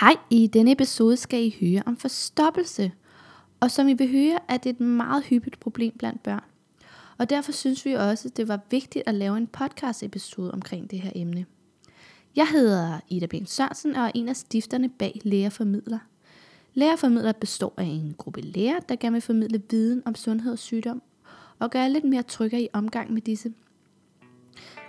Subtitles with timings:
[0.00, 2.92] Hej, i denne episode skal I høre om forstoppelse.
[3.60, 6.44] Og som I vil høre, er det et meget hyppigt problem blandt børn.
[7.18, 11.00] Og derfor synes vi også, det var vigtigt at lave en podcast episode omkring det
[11.00, 11.46] her emne.
[12.36, 15.98] Jeg hedder Ida Ben Sørensen og er en af stifterne bag Lærerformidler.
[16.74, 21.02] Lærerformidler består af en gruppe læger, der gerne vil formidle viden om sundhed og sygdom,
[21.58, 23.52] og gøre lidt mere trygge i omgang med disse.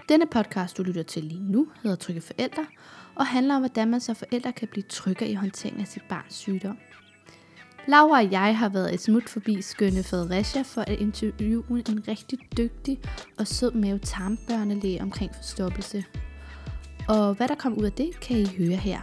[0.10, 2.66] Denne podcast, du lytter til lige nu, hedder Trygge Forældre,
[3.18, 6.34] og handler om, hvordan man som forældre kan blive tryggere i håndteringen af sit barns
[6.34, 6.78] sygdom.
[7.88, 12.40] Laura og jeg har været et smut forbi skønne Fredericia for at interviewe en rigtig
[12.58, 13.00] dygtig
[13.40, 16.06] og sød mave tarmbørnelæge omkring forstoppelse.
[17.08, 19.00] Og hvad der kom ud af det, kan I høre her.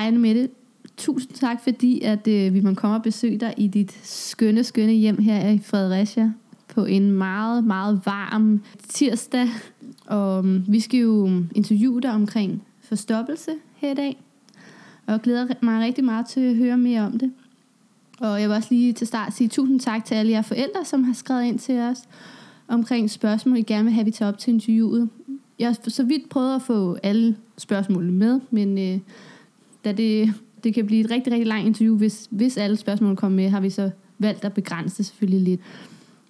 [0.00, 0.48] Hej Anne Mette.
[0.96, 4.92] Tusind tak, fordi at, øh, vi må komme og besøge dig i dit skønne, skønne
[4.92, 6.32] hjem her i Fredericia
[6.74, 9.48] på en meget, meget varm tirsdag.
[10.06, 14.22] Og mm, vi skal jo mm, interviewe dig omkring forstoppelse her i dag.
[15.06, 17.32] Og jeg glæder mig rigtig meget til at høre mere om det.
[18.20, 21.04] Og jeg vil også lige til start sige tusind tak til alle jer forældre, som
[21.04, 21.98] har skrevet ind til os
[22.68, 25.08] omkring spørgsmål, I gerne vil have, vi tager op til interviewet.
[25.58, 29.00] Jeg har så vidt prøvet at få alle spørgsmålene med, men øh,
[29.84, 33.36] da det, det kan blive et rigtig, rigtig langt interview, hvis, hvis alle spørgsmål kommer
[33.36, 35.60] med, har vi så valgt at begrænse det selvfølgelig lidt.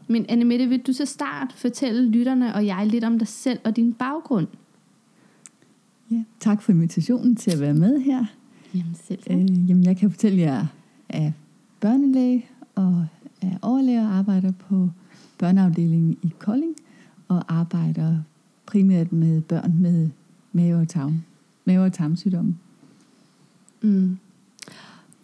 [0.09, 3.59] Men Anne Mette, vil du så start fortælle lytterne og jeg lidt om dig selv
[3.65, 4.47] og din baggrund?
[6.11, 8.25] Ja, tak for invitationen til at være med her.
[8.75, 9.21] Jamen selv.
[9.31, 10.67] Øh, jamen, jeg kan fortælle jer,
[11.09, 11.33] at jeg er
[11.81, 13.07] børnelæge og
[13.43, 14.91] er overlæge og arbejder på
[15.39, 16.75] børneafdelingen i Kolding
[17.29, 18.17] og arbejder
[18.67, 20.09] primært med børn med
[20.53, 21.23] mave- og, tarm,
[21.65, 22.57] mave- og tarmsygdomme.
[23.83, 24.19] Mm.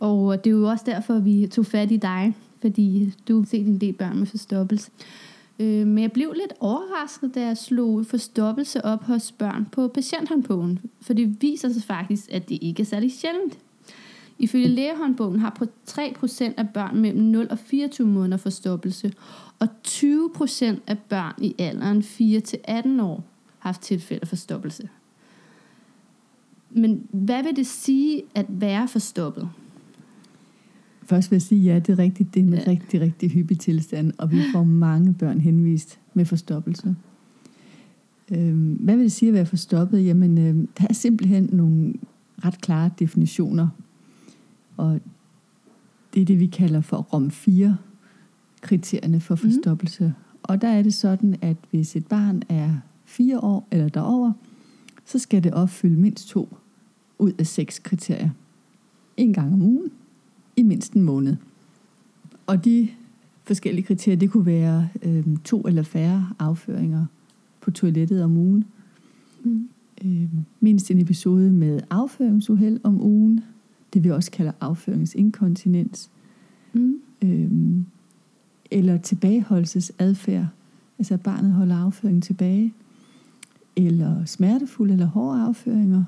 [0.00, 3.66] Og det er jo også derfor, vi tog fat i dig, fordi du har set
[3.66, 4.90] en del børn med forstoppelse.
[5.58, 10.78] Øh, men jeg blev lidt overrasket, da jeg slog forstoppelse op hos børn på patienthåndbogen,
[11.00, 13.58] for det viser sig faktisk, at det ikke er særlig sjældent.
[14.38, 19.12] Ifølge lægehåndbogen har 3% af børn mellem 0 og 24 måneder forstoppelse,
[19.58, 23.24] og 20% af børn i alderen 4-18 år
[23.58, 24.88] har haft tilfælde af forstoppelse.
[26.76, 29.48] Men hvad vil det sige at være forstoppet?
[31.02, 32.34] Først vil jeg sige, ja, det er rigtigt.
[32.34, 32.62] Det er en Ja.
[32.66, 36.96] rigtig, rigtig hyppig tilstand, og vi får mange børn henvist med forstoppelse.
[38.32, 40.04] Øhm, hvad vil det sige at være forstoppet?
[40.06, 41.94] Jamen, øhm, der er simpelthen nogle
[42.44, 43.68] ret klare definitioner,
[44.76, 45.00] og
[46.14, 47.76] det er det, vi kalder for ROM 4
[48.60, 50.04] kriterierne for forstoppelse.
[50.04, 50.12] Mm.
[50.42, 52.70] Og der er det sådan, at hvis et barn er
[53.04, 54.32] fire år eller derover,
[55.04, 56.56] så skal det opfylde mindst to
[57.18, 58.30] ud af seks kriterier.
[59.16, 59.90] En gang om ugen,
[60.56, 61.36] i mindst en måned.
[62.46, 62.88] Og de
[63.44, 67.06] forskellige kriterier, det kunne være øh, to eller færre afføringer
[67.60, 68.64] på toilettet om ugen.
[69.44, 69.68] Mm.
[70.04, 70.28] Øh,
[70.60, 73.40] mindst en episode med afføringsuheld om ugen.
[73.94, 76.10] Det vi også kalder afføringsinkontinens.
[76.72, 77.00] Mm.
[77.22, 77.50] Øh,
[78.70, 80.46] eller tilbageholdelsesadfærd.
[80.98, 82.74] Altså at barnet holder afføringen tilbage.
[83.76, 86.04] Eller smertefulde eller hårde afføringer.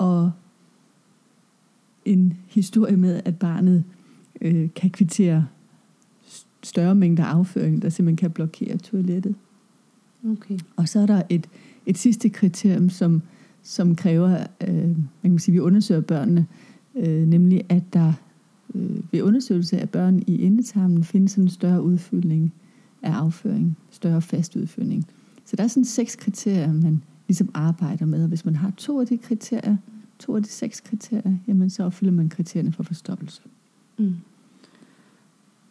[0.00, 0.32] Og
[2.04, 3.84] en historie med, at barnet
[4.40, 5.46] øh, kan kvittere
[6.62, 9.34] større mængder afføring, der simpelthen kan blokere toilettet.
[10.30, 10.58] Okay.
[10.76, 11.48] Og så er der et,
[11.86, 13.22] et sidste kriterium, som,
[13.62, 16.46] som kræver, øh, man kan sige, vi undersøger børnene,
[16.96, 18.12] øh, nemlig at der
[18.74, 22.52] øh, ved undersøgelse af børn i endetarmen findes en større udfyldning
[23.02, 25.06] af afføring, større fast udfyldning.
[25.44, 29.00] Så der er sådan seks kriterier, man ligesom arbejder med, og hvis man har to
[29.00, 29.76] af de kriterier,
[30.18, 33.42] to af de seks kriterier, jamen så opfylder man kriterierne for forstoppelse.
[33.98, 34.14] Mm.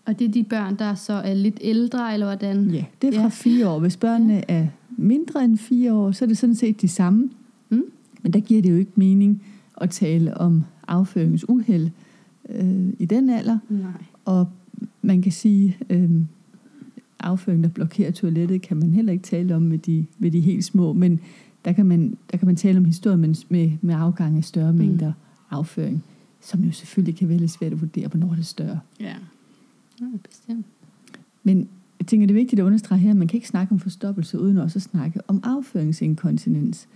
[0.06, 2.70] Og det er de børn, der så er lidt ældre, eller hvordan?
[2.70, 3.28] Ja, det er fra Ja.
[3.28, 3.80] fire år.
[3.80, 4.68] Hvis børnene er
[4.98, 7.30] mindre end fire år, så er det sådan set de samme.
[7.70, 7.84] Mm.
[8.22, 9.44] Men der giver det jo ikke mening
[9.82, 11.90] at tale om afføringsuheld
[12.50, 13.58] øh, i den alder.
[13.70, 13.92] Nej.
[14.26, 14.48] Og
[15.02, 16.10] man kan sige, øh,
[17.20, 20.66] afføring, der blokerer toilettet, kan man heller ikke tale om ved de, ved de helt
[20.66, 20.94] små.
[20.94, 21.20] Men
[21.66, 24.74] der kan man, der kan man tale om historie med, med, med afgang af større
[24.74, 25.58] mængder mm.
[25.58, 26.04] afføring,
[26.42, 28.80] som jo selvfølgelig kan være lidt svært at vurdere, hvornår det er større.
[29.00, 29.16] Ja,
[30.02, 30.66] ja bestemt.
[31.44, 31.68] Men
[32.00, 34.40] jeg tænker, det er vigtigt at understrege her, at man kan ikke snakke om forstoppelse,
[34.40, 36.88] uden også at snakke om afføringsinkontinens.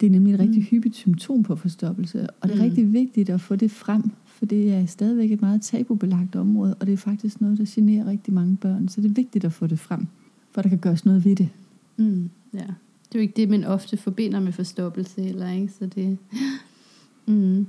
[0.00, 0.66] Det er nemlig et rigtig mm.
[0.66, 2.62] hyppigt symptom på forstoppelse, og det er mm.
[2.62, 6.86] rigtig vigtigt at få det frem, for det er stadigvæk et meget tabubelagt område, og
[6.86, 9.66] det er faktisk noget, der generer rigtig mange børn, så det er vigtigt at få
[9.66, 10.06] det frem,
[10.52, 11.48] for der kan gøres noget ved det.
[11.96, 12.66] Mm, ja.
[13.14, 15.68] Det er jo ikke det, man ofte forbinder med forstoppelse, eller ikke?
[15.68, 16.18] Så det...
[17.26, 17.66] Mm.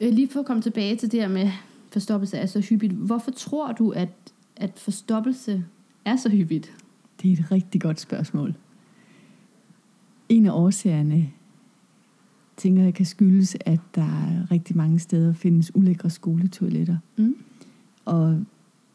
[0.00, 1.50] Øh, lige for at komme tilbage til det her med
[1.92, 2.92] forstoppelse er så hyppigt.
[2.92, 4.08] Hvorfor tror du, at,
[4.56, 5.64] at forstoppelse
[6.04, 6.72] er så hyppigt?
[7.22, 8.54] Det er et rigtig godt spørgsmål.
[10.28, 11.30] En af årsagerne
[12.56, 16.96] tænker jeg kan skyldes, at der rigtig mange steder findes ulækre skoletoiletter.
[17.16, 17.36] Mm.
[18.04, 18.44] Og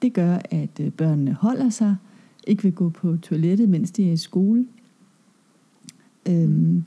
[0.02, 1.96] det gør, at øh, børnene holder sig,
[2.48, 4.66] ikke vil gå på toilettet, mens de er i skole.
[6.30, 6.84] Øhm,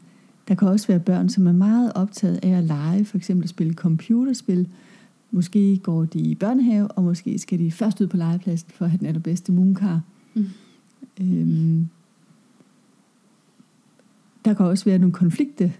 [0.48, 3.50] der kan også være børn, som er meget optaget af at lege, for eksempel at
[3.50, 4.68] spille computerspil.
[5.30, 8.90] Måske går de i børnehave, og måske skal de først ud på legepladsen for at
[8.90, 10.02] have den allerbedste moonkar.
[10.34, 10.46] Mm.
[11.20, 11.88] Øhm,
[14.44, 15.72] der kan også være nogle konflikte,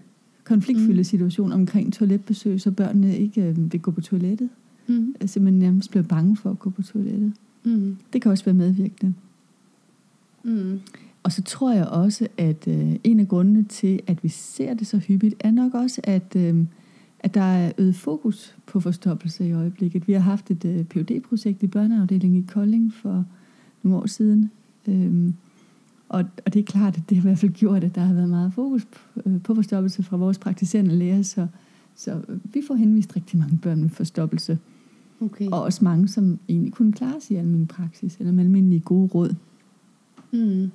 [0.43, 1.03] konfliktfyldte mm.
[1.03, 4.49] situationer omkring toiletbesøg, så børnene ikke øh, vil gå på toilettet.
[4.87, 5.15] Mm.
[5.19, 7.33] Altså man nærmest bliver bange for at gå på toilettet.
[7.63, 7.97] Mm.
[8.13, 9.13] Det kan også være medvirkende.
[10.43, 10.79] Mm.
[11.25, 14.87] Og så tror jeg også, at øh, en af grundene til, at vi ser det
[14.87, 16.65] så hyppigt, er nok også, at, øh,
[17.19, 20.07] at der er øget fokus på forstoppelse i øjeblikket.
[20.07, 23.25] Vi har haft et øh, phd projekt i børneafdelingen i Kolding for
[23.83, 24.51] nogle år siden.
[24.87, 25.33] Øh,
[26.09, 28.13] og, og det er klart, at det har i hvert fald gjort, at der har
[28.13, 31.21] været meget fokus på, øh, på forstoppelse fra vores praktiserende læger.
[31.21, 31.47] Så,
[31.95, 34.59] så vi får henvist rigtig mange børn med forstoppelse.
[35.21, 35.47] Okay.
[35.47, 39.07] Og også mange, som egentlig kunne klare sig i almindelig praksis, eller med almindelige gode
[39.07, 39.35] råd.
[40.31, 40.71] Mm.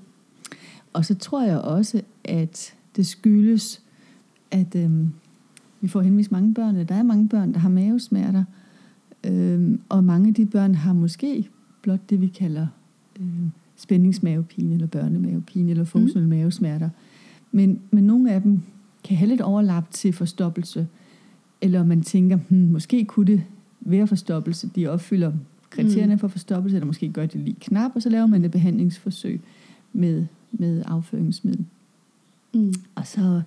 [0.92, 3.82] Og så tror jeg også, at det skyldes,
[4.50, 5.10] at øhm,
[5.80, 8.44] vi får henvist mange børn, der er mange børn, der har mavesmerter,
[9.26, 11.48] øhm, og mange af de børn har måske
[11.82, 12.66] blot det, vi kalder
[13.20, 16.36] øhm, spændingsmavepine, eller børnemavepine, eller funktionelle mm.
[16.38, 16.88] mavesmerter.
[17.52, 18.62] Men, men nogle af dem
[19.04, 20.88] kan have lidt overlap til forstoppelse,
[21.60, 23.42] eller man tænker, hmm, måske kunne det
[23.80, 25.32] være forstoppelse, de opfylder
[25.70, 26.18] kriterierne mm.
[26.18, 29.40] for forstoppelse, eller måske gør det lige knap, og så laver man et behandlingsforsøg
[29.92, 31.66] med med afføringsmiddel.
[32.54, 32.74] Mm.
[32.94, 33.42] Og så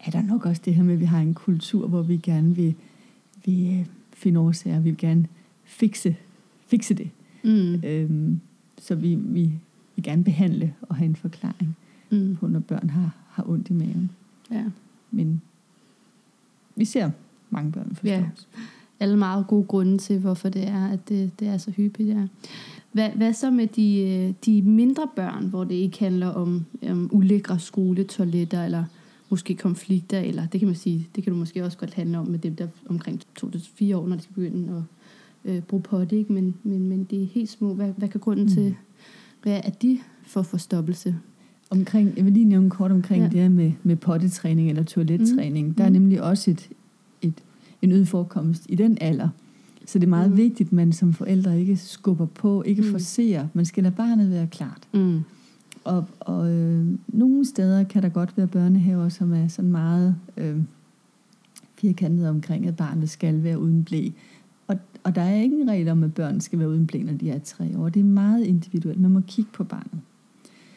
[0.00, 2.56] er der nok også det her med, at vi har en kultur, hvor vi gerne
[2.56, 2.74] vil,
[3.44, 5.26] vil øh, finde årsager, vi vil gerne
[5.64, 6.16] fikse,
[6.66, 7.10] fikse det.
[7.44, 7.84] Mm.
[7.84, 8.40] Øhm,
[8.78, 9.52] så vi, vi
[9.96, 11.76] vil gerne behandle og have en forklaring
[12.10, 12.36] mm.
[12.36, 14.10] på, når børn har, har ondt i maven.
[14.50, 14.64] Ja.
[15.10, 15.42] Men
[16.76, 17.10] vi ser
[17.50, 18.06] mange børn forstås.
[18.06, 18.24] Ja.
[19.00, 22.08] Alle meget gode grunde til, hvorfor det er, at det, det er så hyppigt.
[22.08, 22.26] Ja.
[22.94, 27.08] Hvad, hvad så med de, øh, de mindre børn, hvor det ikke handler om um,
[27.12, 28.84] ulækre skoletoiletter, eller
[29.30, 32.26] måske konflikter, eller det kan man sige, det kan du måske også godt handle om
[32.26, 34.84] med dem, der omkring 2-4 år, når de skal begynde
[35.44, 36.32] at øh, bruge potte, ikke?
[36.32, 37.74] Men, men, men det er helt små.
[37.74, 38.50] Hvad, hvad kan grunden mm.
[38.50, 38.74] til,
[39.42, 41.16] hvad er de for forstoppelse?
[41.70, 43.28] Omkring, jeg vil lige nævne kort omkring ja.
[43.28, 45.68] det her med, med pottetræning eller toilettræning.
[45.68, 45.74] Mm.
[45.74, 45.92] Der er mm.
[45.92, 46.68] nemlig også et,
[47.22, 47.34] et,
[47.82, 49.28] en øget forekomst i den alder.
[49.86, 50.36] Så det er meget mm.
[50.36, 52.90] vigtigt, at man som forældre ikke skubber på, ikke mm.
[52.90, 53.46] forser.
[53.54, 54.88] Man skal lade barnet være klart.
[54.92, 55.20] Mm.
[55.84, 60.56] Og, og øh, nogle steder kan der godt være børnehaver, som er sådan meget øh,
[61.74, 64.08] firkantet omkring, at barnet skal være uden blæ.
[64.66, 67.30] Og, og der er ingen regel om, at børn skal være uden blæ, når de
[67.30, 67.88] er tre år.
[67.88, 69.00] Det er meget individuelt.
[69.00, 70.00] Man må kigge på barnet.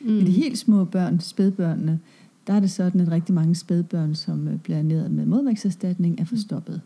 [0.02, 0.12] Mm.
[0.12, 2.00] Men de helt små børn, spædbørnene,
[2.48, 6.26] der er det sådan, at rigtig mange spædbørn, som øh, bliver ernæret med modvægtserstatning, er
[6.26, 6.82] forstoppet.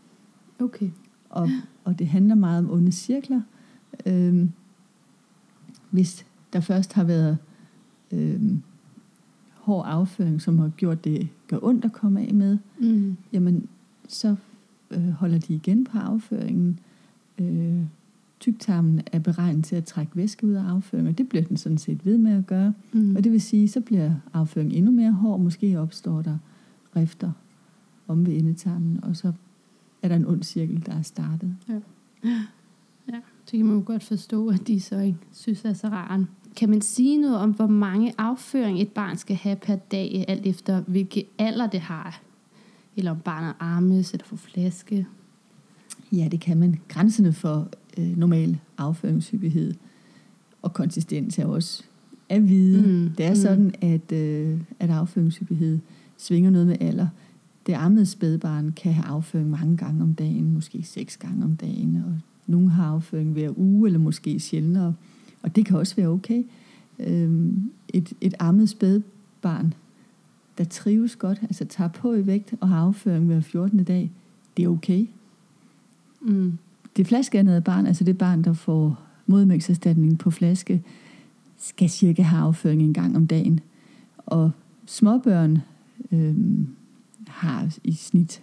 [0.60, 0.90] Okay
[1.32, 1.48] og,
[1.84, 3.40] og det handler meget om onde cirkler.
[4.06, 4.52] Øhm,
[5.90, 7.38] hvis der først har været
[8.12, 8.62] øhm,
[9.54, 13.16] hård afføring, som har gjort det gør ondt at komme af med, mm.
[13.32, 13.66] jamen
[14.08, 14.36] så
[14.90, 16.78] øh, holder de igen på afføringen.
[17.38, 17.82] Øh,
[18.40, 21.78] tyktarmen er beregnet til at trække væske ud af afføringen, og det bliver den sådan
[21.78, 22.74] set ved med at gøre.
[22.92, 23.16] Mm.
[23.16, 26.38] Og det vil sige, så bliver afføringen endnu mere hård, måske opstår der
[26.96, 27.32] rifter
[28.08, 29.32] om ved endetarmen, og så
[30.02, 31.56] er der en ond cirkel, der er startet.
[31.68, 31.80] Ja.
[33.08, 36.28] ja, det kan man jo godt forstå, at de så ikke synes er så raren.
[36.56, 40.46] Kan man sige noget om, hvor mange afføring et barn skal have per dag, alt
[40.46, 42.20] efter hvilke alder det har?
[42.96, 45.06] Eller om barnet armes eller får flaske?
[46.12, 46.80] Ja, det kan man.
[46.88, 47.68] Grænserne for
[47.98, 49.74] øh, normal afføringshyppighed
[50.62, 51.84] og konsistens er også
[52.28, 52.82] at vide.
[52.88, 53.36] Mm, det er mm.
[53.36, 55.78] sådan, at, øh, at afføringshyppighed
[56.16, 57.06] svinger noget med alder
[57.66, 61.96] det ammede spædbarn kan have afføring mange gange om dagen, måske seks gange om dagen,
[61.96, 64.94] og nogle har afføring hver uge, eller måske sjældnere,
[65.42, 66.44] og det kan også være okay.
[66.98, 69.74] Øhm, et, et ammet spædbarn
[70.58, 73.84] der trives godt, altså tager på i vægt og har afføring hver 14.
[73.84, 74.10] dag,
[74.56, 75.06] det er okay.
[76.20, 76.58] Mm.
[76.96, 80.82] Det flaskeandede barn, altså det barn, der får modermælkserstatning på flaske,
[81.58, 83.60] skal cirka have afføring en gang om dagen.
[84.16, 84.50] Og
[84.86, 85.58] småbørn
[86.12, 86.34] øh,
[87.32, 88.42] har i snit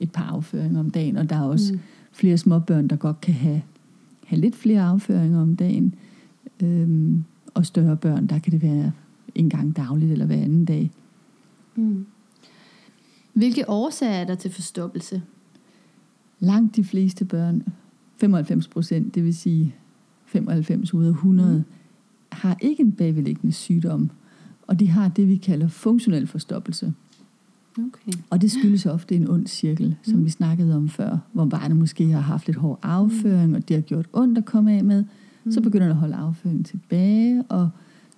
[0.00, 1.80] et par afføringer om dagen, og der er også mm.
[2.12, 3.62] flere småbørn, der godt kan have,
[4.26, 5.94] have lidt flere afføringer om dagen.
[6.62, 7.18] Øh,
[7.54, 8.92] og større børn, der kan det være
[9.34, 10.90] en gang dagligt eller hver anden dag.
[11.76, 12.06] Mm.
[13.32, 15.22] Hvilke årsager er der til forstoppelse?
[16.40, 17.62] Langt de fleste børn,
[18.16, 19.74] 95 procent, det vil sige
[20.26, 21.64] 95 ud af 100, mm.
[22.32, 24.10] har ikke en bagvedliggende sygdom,
[24.66, 26.94] og de har det, vi kalder funktionel forstoppelse.
[27.78, 28.12] Okay.
[28.30, 30.24] Og det skyldes ofte en ond cirkel, som Mm.
[30.24, 33.80] vi snakkede om før, hvor barnet måske har haft lidt hård afføring, og det har
[33.80, 35.04] gjort ondt at komme af med.
[35.50, 35.64] Så Mm.
[35.64, 37.70] begynder det at holde afføringen tilbage, og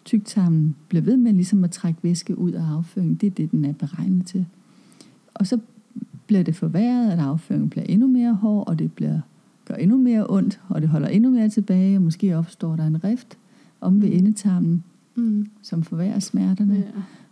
[0.04, 3.14] tyktarmen bliver ved med ligesom at trække væske ud af afføringen.
[3.14, 4.46] Det er det, den er beregnet til.
[5.34, 5.58] Og så
[6.26, 9.20] bliver det forværret, at afføringen bliver endnu mere hård, og det bliver,
[9.68, 13.04] gør endnu mere ondt, og det holder endnu mere tilbage, og måske opstår der en
[13.04, 13.38] rift
[13.80, 14.84] om ved endetarmen,
[15.16, 15.46] Mm.
[15.62, 16.74] som forværrer smerterne.
[16.74, 16.82] Ja.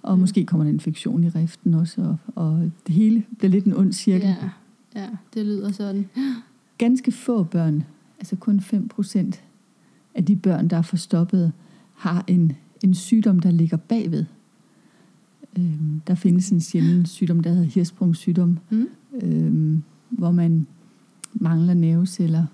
[0.06, 0.20] Og Ja.
[0.20, 3.92] måske kommer der infektion i riften også, og, og det hele bliver lidt en ond
[3.92, 4.28] cirkel.
[4.28, 4.50] ja.
[4.96, 6.06] Ja, det lyder sådan.
[6.78, 7.84] Ganske få børn,
[8.18, 9.40] altså kun 5%
[10.14, 11.52] af de børn, der er forstoppet,
[11.94, 12.52] har en,
[12.84, 14.24] en sygdom, der ligger bagved.
[15.58, 18.86] Øhm, der findes en sjælden sygdom, der hedder hirsprungssygdom, Mm.
[19.22, 20.66] øhm, hvor man
[21.34, 22.46] mangler nerveceller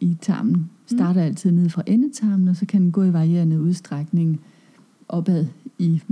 [0.00, 0.70] i tarmen.
[0.86, 4.40] Starter altid nede fra endetarmen, og så kan den gå i varierende udstrækning
[5.08, 5.46] opad
[5.78, 6.02] i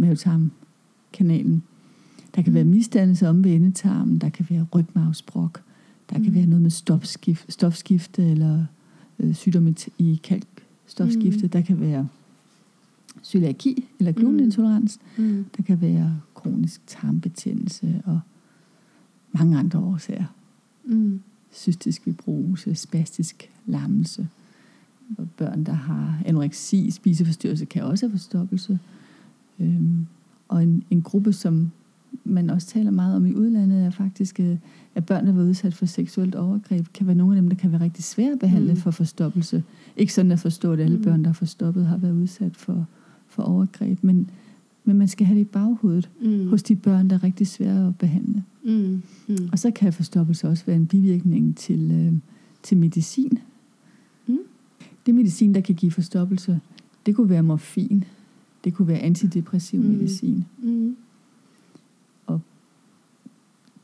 [1.24, 1.62] mavetarmkanalen.
[2.34, 2.54] Der kan Mm.
[2.54, 5.62] være misdannelse om ved endetarmen, der kan være rygmavsbrok,
[6.10, 6.34] der kan Mm.
[6.34, 8.64] være noget med stofskift, stofskifte eller
[9.18, 11.42] øh, sygdom i, i kalkstofskifte.
[11.42, 11.48] Mm.
[11.48, 12.08] Der kan være
[13.24, 14.98] cøliaki eller glutenintolerans.
[15.18, 15.46] Mm.
[15.56, 18.20] Der kan være kronisk tarmbetændelse og
[19.32, 20.24] mange andre årsager.
[20.84, 21.20] Mm.
[21.52, 24.28] Cystisk fibrose, spastisk lammelse.
[25.18, 28.78] Og børn, der har anoreksi, spiseforstyrrelse, kan også have forstoppelse.
[29.60, 30.06] Øhm,
[30.48, 31.70] og en, en gruppe, som
[32.24, 34.56] man også taler meget om i udlandet, er faktisk, øh,
[34.94, 37.72] at børn, der været udsat for seksuelt overgreb, kan være nogle af dem, der kan
[37.72, 38.76] være rigtig svære at behandle Mm.
[38.80, 39.62] for forstoppelse.
[39.96, 41.02] Ikke sådan at forstå, at alle Mm.
[41.02, 42.86] børn, der er forstoppet, har været udsat for,
[43.28, 44.30] for overgreb, men,
[44.84, 46.48] men man skal have det i baghovedet Mm.
[46.48, 48.44] hos de børn, der er rigtig svære at behandle.
[48.64, 49.02] Mm.
[49.28, 49.48] Mm.
[49.52, 52.12] Og så kan forstoppelse også være en bivirkning til, øh,
[52.62, 53.38] til medicin.
[54.26, 54.38] Mm.
[55.06, 56.60] Det medicin, der kan give forstoppelse,
[57.06, 58.04] det kunne være morfin,
[58.66, 59.86] det kunne være antidepressiv Mm.
[59.88, 60.44] medicin.
[60.62, 60.96] Mm.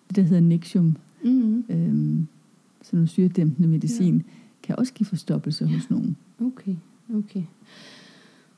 [0.08, 1.58] Det, der hedder Nexium, Mm.
[1.58, 2.24] øh, sådan
[2.92, 4.22] noget syredæmpende medicin, ja.
[4.62, 6.16] kan også give forstoppelse hos nogen.
[6.40, 6.74] Okay,
[7.14, 7.42] okay.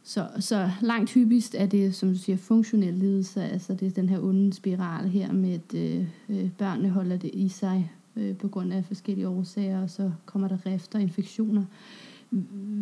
[0.02, 4.08] Så, så langt hyppigst er det, som du siger, funktionel lidelse, altså det er den
[4.08, 8.48] her onde spiral her med, at øh, øh, børnene holder det i sig øh, på
[8.48, 11.64] grund af forskellige årsager, og så kommer der rifter og infektioner.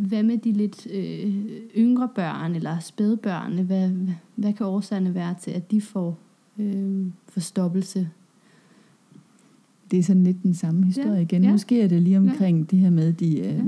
[0.08, 1.44] Hvad med de lidt øh,
[1.76, 3.58] yngre børn eller spædbørn?
[3.58, 3.90] Hvad,
[4.36, 6.18] hvad kan årsagerne være til, at de får
[6.58, 8.08] øh, forstoppelse?
[9.90, 11.44] Det er sådan lidt den samme historie Ja, igen.
[11.44, 11.50] ja.
[11.52, 13.62] Måske er det lige omkring det her med, de, øh, Ja.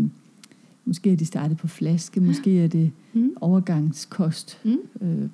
[0.85, 3.31] måske er de startet på flaske, måske er det Mm?
[3.41, 4.61] overgangskost.
[4.64, 4.76] Mm?
[5.09, 5.29] Øh,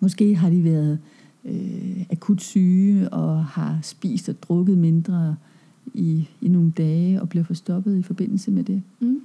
[0.00, 0.98] måske har de været
[1.44, 5.36] øh, akut syge og har spist og drukket mindre
[5.98, 8.82] i, i nogle dage og bliver forstoppet i forbindelse med det.
[9.00, 9.22] Mm?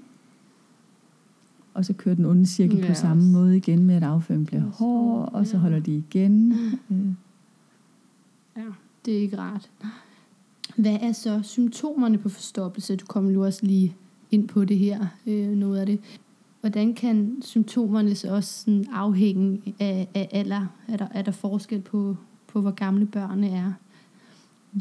[1.73, 4.65] Og så kører den onde cirkel Ja, på samme måde igen med, at afføringen bliver
[4.65, 6.53] Også hård, og så holder de igen.
[6.91, 6.97] Øh,
[8.57, 8.65] Ja,
[9.05, 9.69] det er ikke rart.
[10.75, 12.95] Hvad er så symptomerne på forstoppelse?
[12.95, 13.95] Du kommer jo også lige
[14.31, 15.99] ind på det her, øh, noget af det.
[16.61, 20.67] Hvordan kan symptomerne så også sådan afhænge af, af alder?
[20.87, 23.73] Er der, er der forskel på, på, hvor gamle børnene er?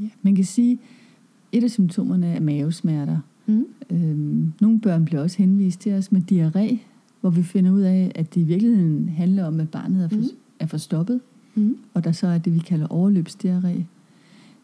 [0.01, 0.09] ja.
[0.23, 0.79] Man kan sige,
[1.53, 3.19] et af symptomerne er mavesmerter.
[3.47, 3.65] Mm?
[3.91, 6.77] Øhm, nogle børn bliver også henvist til os med diarré,
[7.21, 10.17] hvor vi finder ud af, at det i virkeligheden handler om, at barnet er, for,
[10.17, 10.25] Mm.
[10.59, 11.21] er forstoppet,
[11.55, 11.77] Mm?
[11.95, 13.83] og der så er det, vi kalder overløbsdiarré.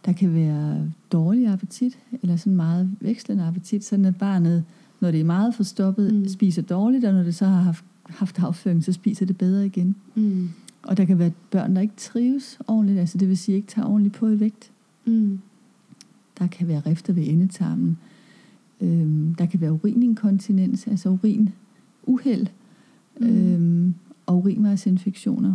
[0.04, 4.64] Der kan være dårlig appetit, eller sådan meget vekslende appetit, sådan at barnet,
[5.00, 6.28] når det er meget forstoppet, Mm.
[6.28, 9.94] spiser dårligt, og når det så har haft, haft afføring, så spiser det bedre igen.
[10.14, 10.48] Mm.
[10.82, 13.86] Og der kan være børn, der ikke trives ordentligt, altså det vil sige ikke tager
[13.88, 14.70] ordentligt på i vægt.
[15.06, 15.38] Mm.
[16.38, 17.98] Der kan være rifter ved endetarmen.
[18.80, 21.48] Øhm, der kan være urininkontinens, altså urin
[22.02, 22.46] uheld,
[23.20, 23.26] Mm.
[23.26, 23.94] øhm,
[24.26, 25.54] og urinvejsinfektioner.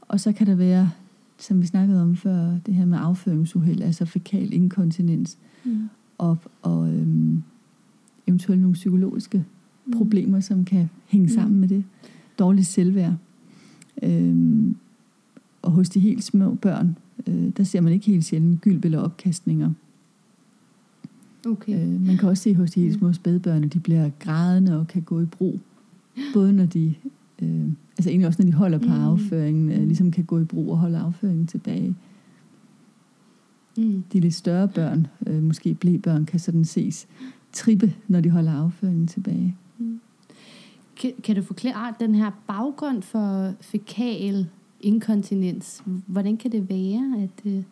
[0.00, 0.90] Og så kan der være,
[1.38, 5.88] som vi snakkede om før, det her med afføringsuheld, altså fekal inkontinens, Mm.
[6.18, 7.42] og, og øhm,
[8.26, 9.44] eventuelt nogle psykologiske
[9.86, 9.92] Mm.
[9.92, 11.32] problemer, som kan hænge Mm.
[11.34, 11.84] sammen med det.
[12.38, 13.14] Dårligt selvværd.
[14.02, 14.76] Øhm,
[15.62, 16.96] og hos de helt små børn,
[17.26, 19.72] øh, der ser man ikke helt sjældent gylp eller opkastninger.
[21.46, 21.72] Okay.
[21.82, 24.86] Øh, man kan også se hos de helt små spædbørn, at de bliver grædende og
[24.88, 25.58] kan gå i bro.
[26.34, 26.94] Både når de,
[27.42, 27.64] øh,
[27.98, 28.92] altså egentlig også når de holder på Mm.
[29.04, 29.86] afføringen, øh, Mm.
[29.86, 31.94] ligesom kan gå i bro og holde afføringen tilbage.
[33.76, 34.02] Mm.
[34.12, 37.06] De lidt større børn, øh, måske blæbørn, kan sådan ses
[37.52, 39.56] trippe, når de holder afføringen tilbage.
[41.00, 44.46] Kan, kan du forklare den her baggrund for fekal
[44.80, 45.82] inkontinens?
[46.06, 47.62] Hvordan kan det være, at øh,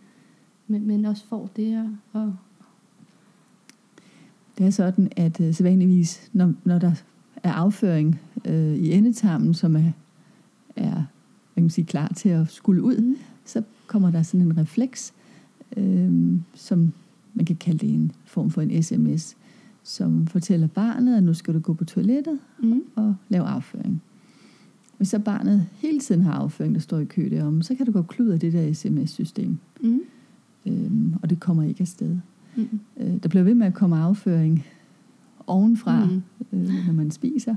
[0.69, 1.89] man også får det her?
[2.13, 2.35] Og,
[4.59, 6.93] Det er sådan, at øh, sædvanligvis, når, når der
[7.43, 9.93] er afføring øh, i endetarmen, som er,
[10.77, 13.17] er hvad kan man sige, klar til at skulle ud, Mm.
[13.45, 15.13] så kommer der sådan en refleks,
[15.77, 16.93] øh, som
[17.35, 19.37] man kan kalde det en form for en sms,
[19.83, 22.83] som fortæller barnet, at nu skal du gå på toilettet mm.
[22.97, 24.03] og lave afføring.
[24.97, 27.93] Hvis så barnet hele tiden har afføring, der står i kø derom, så kan du
[27.93, 30.01] gå klud af det der sms-system, Mm.
[30.67, 30.91] øh,
[31.23, 32.17] og det kommer ikke afsted.
[32.57, 32.81] Mm.
[32.97, 34.65] Øh, der bliver ved med at komme afføring
[35.47, 36.23] ovenfra, Mm.
[36.53, 37.55] øh, når man spiser.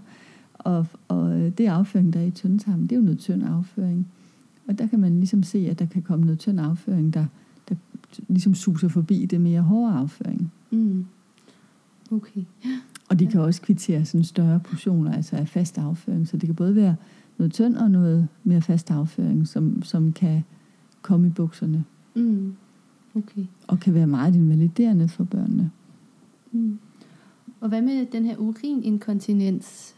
[0.53, 4.07] Og, og øh, det afføring, der er i tyndtarmen, det er jo noget tynd afføring.
[4.67, 7.25] Og der kan man ligesom se, at der kan komme noget tynd afføring, der,
[7.69, 7.75] der
[8.27, 10.51] ligesom suser forbi det mere hårde afføring.
[10.71, 11.05] Mm.
[12.11, 12.41] Okay.
[13.09, 13.29] Og de Ja.
[13.31, 16.27] kan også kvittere sådan større portioner, altså af fast afføring.
[16.27, 16.95] Så det kan både være
[17.37, 20.43] noget tynd og noget mere fast afføring, som, som kan
[21.01, 21.83] komme i bukserne.
[22.15, 22.53] Mm.
[23.15, 23.45] Okay.
[23.67, 25.71] Og kan være meget invaliderende for børnene.
[26.51, 26.79] Mm.
[27.59, 29.95] Og hvad med den her urininkontinens?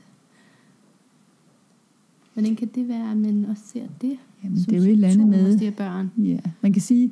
[2.34, 4.18] Hvordan kan det være, at man også ser det?
[4.44, 5.58] Jamen, det er jo et eller andet med...
[5.58, 6.12] de her børn?
[6.18, 7.06] Ja, man kan sige,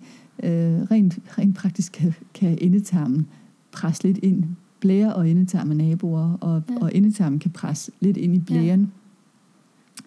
[0.43, 0.49] øh,
[0.81, 3.27] rent, rent praktisk kan, kan endetarmen
[3.71, 4.43] presse lidt ind.
[4.79, 6.77] Blære og endetarm er naboer, og, Ja.
[6.81, 8.87] og endetarmen kan presse lidt ind i blæren, ja.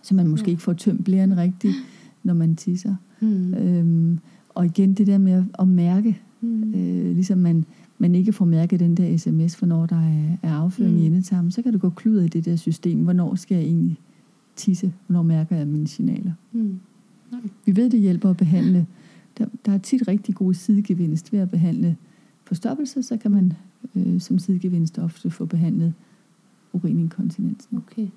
[0.03, 0.51] så man måske ja.
[0.51, 1.75] ikke får tømt blæren rigtigt,
[2.23, 2.95] når man tisser.
[3.21, 3.55] Mm.
[3.55, 4.19] Øhm,
[4.61, 6.75] og igen det der med at, at mærke, Mm.
[6.75, 7.65] øh, ligesom man,
[7.99, 11.03] man ikke får mærket den der sms, hvornår der er, er afføring Mm.
[11.03, 12.99] i endetarmen, så kan du gå klud i det der system.
[13.05, 13.99] Hvornår skal jeg egentlig
[14.57, 14.93] tisse?
[15.07, 16.33] Hvornår mærker jeg mine signaler?
[16.53, 16.81] Mm.
[17.67, 18.87] Vi ved, det hjælper at behandle.
[19.39, 21.97] Der, der er tit rigtig gode sidegevinst ved at behandle
[22.45, 23.53] forstoppelse, så kan man
[23.97, 25.95] øh, som sidegevinst ofte få behandlet
[26.73, 27.77] urininkontinensen.
[27.77, 28.09] Okay.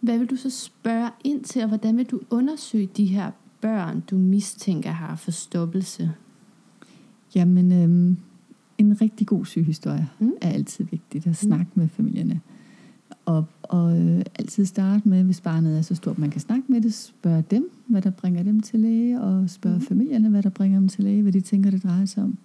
[0.00, 4.02] Hvad vil du så spørge ind til, og hvordan vil du undersøge de her børn,
[4.10, 6.12] du mistænker har forstoppelse?
[7.34, 8.16] Jamen, øh,
[8.78, 10.26] en rigtig god sygehistorie Mm.
[10.26, 10.32] mm.
[10.40, 11.80] er altid vigtigt at snakke mm.
[11.80, 12.40] med familierne.
[13.24, 16.80] Og, og øh, altid starte med, hvis barnet er så stort, man kan snakke med
[16.80, 19.80] det, spørge dem, hvad der bringer dem til læge, og spørge Mm.
[19.80, 19.86] mm.
[19.86, 22.38] familierne, hvad der bringer dem til læge, hvad de tænker, det drejer sig om.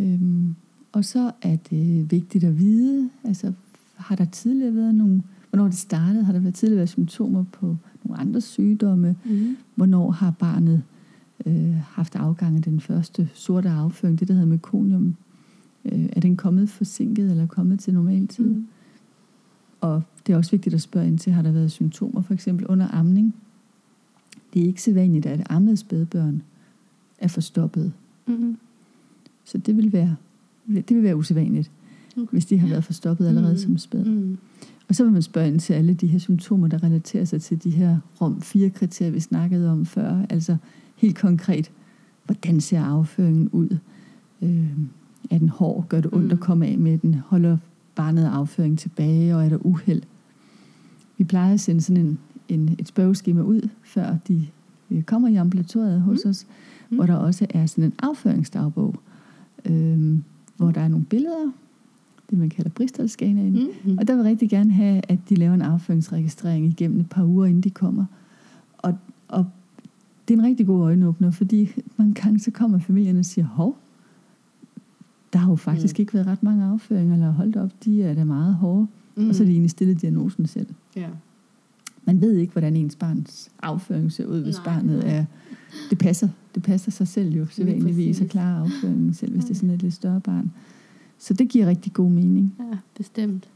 [0.00, 0.54] Øhm,
[0.92, 3.52] og så er det vigtigt at vide, altså
[3.96, 7.76] har der tidligere været nogle, hvornår det startede, har der været tidligere været symptomer på
[8.04, 9.56] nogle andre sygdomme, Mm.
[9.74, 10.82] hvornår har barnet
[11.46, 15.16] øh, haft afgang af den første sorte afføring, det der hedder mekonium.
[15.84, 18.44] Øh, er den kommet forsinket eller kommet til normal tid?
[18.44, 18.66] Mm.
[19.80, 22.66] Og det er også vigtigt at spørge ind til, har der været symptomer, for eksempel
[22.66, 23.34] under amning?
[24.54, 26.42] Det er ikke så vanligt, at ammede spædbørn
[27.18, 27.92] er forstoppet.
[28.26, 28.56] Mm.
[29.44, 30.16] Så det vil være,
[30.66, 31.70] det vil være usædvanligt,
[32.16, 32.26] Okay.
[32.30, 33.58] hvis de har været forstoppet allerede Mm.
[33.58, 34.04] som spæd.
[34.04, 34.38] Mm.
[34.92, 37.64] Og så vil man spørge ind til alle de her symptomer, der relaterer sig til
[37.64, 40.26] de her Rom 4-kriterier, vi snakkede om før.
[40.30, 40.56] Altså
[40.96, 41.70] helt konkret,
[42.26, 43.76] hvordan ser afføringen ud?
[44.42, 44.70] Øh,
[45.30, 45.88] er den hård?
[45.88, 46.30] Gør det ondt Mm.
[46.30, 47.14] at komme af med den?
[47.14, 47.56] Holder
[47.94, 50.02] barnet afføring tilbage, og er der uheld?
[51.18, 54.46] Vi plejer at sende sådan en, en, et spørgeskema ud, før de
[54.90, 56.30] øh, kommer i ambulatoriet hos Mm.
[56.30, 56.46] os,
[56.90, 56.96] Mm.
[56.96, 58.94] hvor der også er sådan en afføringsdagbog,
[59.64, 60.18] øh,
[60.56, 61.52] hvor der er nogle billeder,
[62.32, 63.98] det man kalder Bristol-skanaen, Mm.
[63.98, 67.46] og der vil rigtig gerne have, at de laver en afføringsregistrering igennem et par uger,
[67.46, 68.04] inden de kommer.
[68.78, 68.94] Og,
[69.28, 69.46] og
[70.28, 73.76] det er en rigtig god øjenåbner, fordi mange gange så kommer familien og siger, hov,
[75.32, 75.98] der har jo faktisk Mm.
[75.98, 76.02] mm.
[76.02, 78.86] ikke været ret mange afføringer, eller holdt op, de er da meget hårde.
[79.16, 79.22] Mm.
[79.22, 79.28] Mm.
[79.28, 80.66] Og så er de egentlig stillet diagnosen selv.
[80.96, 81.08] Ja.
[82.04, 85.14] Man ved ikke, hvordan ens barns afføring ser ud, hvis Nej, barnet nej.
[85.16, 85.24] er...
[85.90, 88.32] Det passer, det passer sig selv jo sædvanligvis at præcis.
[88.32, 90.52] klare afføringen selv, hvis det er sådan et lidt større barn.
[91.22, 92.54] Så det giver rigtig god mening.
[92.58, 93.50] ja, bestemt.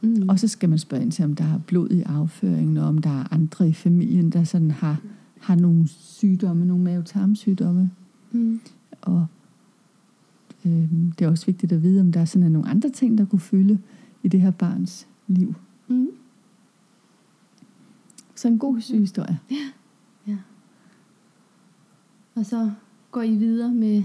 [0.00, 0.28] Mm.
[0.28, 2.98] Og så skal man spørge ind til, om der er blod i afføringen, og om
[2.98, 5.00] der er andre i familien, der sådan har,
[5.40, 7.90] har nogle sygdomme, nogle mavetarmsygdomme.
[8.32, 8.60] Mm.
[9.00, 9.26] Og
[10.64, 13.24] øh, det er også vigtigt at vide, om der er sådan nogle andre ting, der
[13.24, 13.78] kunne fylde
[14.22, 15.54] i det her barns liv.
[15.88, 16.08] Mm.
[18.34, 19.38] Så en god sygehistorie.
[22.34, 22.70] Og så
[23.10, 24.02] går I videre med,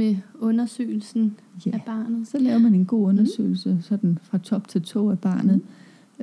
[0.00, 1.34] med undersøgelsen
[1.66, 1.70] Ja.
[1.72, 2.28] af barnet.
[2.28, 5.60] Så laver man en god undersøgelse, sådan fra top til tå af barnet,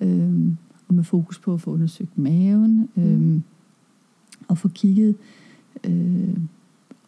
[0.02, 3.44] øhm, og med fokus på at få undersøgt maven, øhm,
[4.48, 5.16] og få kigget
[5.84, 6.38] øh,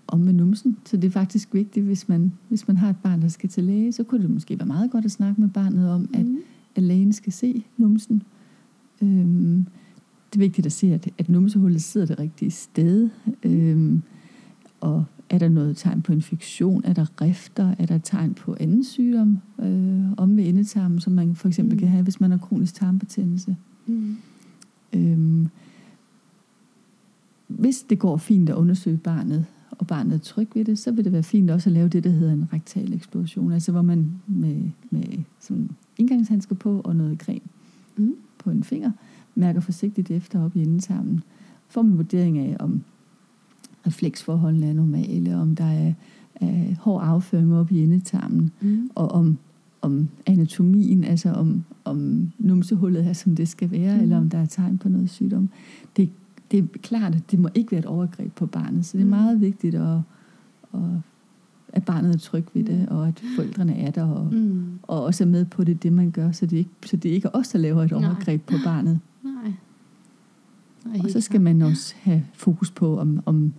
[0.08, 0.78] om med numsen.
[0.86, 3.64] Så det er faktisk vigtigt, hvis man, hvis man har et barn, der skal til
[3.64, 6.38] læge, så kunne det måske være meget godt at snakke med barnet om, at, Mm.
[6.76, 8.24] at lægen skal se numsen.
[9.02, 9.66] Øhm,
[10.34, 13.10] det er vigtigt at se, at, at numsehullet sidder det rigtige sted.
[13.44, 14.02] Øhm,
[14.82, 16.82] og er der noget tegn på infektion?
[16.86, 17.76] Er der rifter?
[17.80, 21.80] Er der tegn på anden sygdom øh, om ved endetarmen, som man for eksempel Mm.
[21.80, 23.56] kan have, hvis man har kronisk tarmbetændelse?
[23.88, 24.18] Mm.
[24.94, 25.48] Øhm,
[27.48, 31.04] hvis det går fint at undersøge barnet, og barnet er tryg ved det, så vil
[31.06, 33.52] det være fint også at lave det, der hedder en rektal eksplosion.
[33.52, 34.62] Altså hvor man med,
[34.92, 35.04] med
[35.40, 37.40] sådan indgangshandsker på og noget creme
[37.98, 38.14] Mm.
[38.38, 38.92] på en finger,
[39.36, 41.24] mærker forsigtigt efter op i endetarmen.
[41.68, 42.82] Får man en vurdering af, om
[43.88, 45.94] refleksforholdene er normale, om der er,
[46.36, 48.90] er hård afføring op i endetarmen, Mm.
[48.96, 49.38] og om,
[49.82, 54.02] om anatomien, altså om, om numsehullet er, som det skal være, mm.
[54.04, 55.50] eller om der er tegn på noget sygdom.
[55.98, 56.10] Det,
[56.52, 59.06] det er klart, at det må ikke være et overgreb på barnet, så det er
[59.06, 59.10] Mm.
[59.10, 59.98] meget vigtigt, at,
[60.74, 60.80] at,
[61.74, 62.96] at barnet er tryg ved det, Ja.
[62.96, 64.64] og at forældrene er der, og, Mm.
[64.84, 67.28] og også er med på det, det man gør, så det ikke, så det ikke
[67.34, 68.06] er os, der laver et Nej.
[68.06, 69.00] overgreb på barnet.
[69.24, 69.54] Nej.
[70.86, 73.54] Nej, Og så skal man også have fokus på, om, om,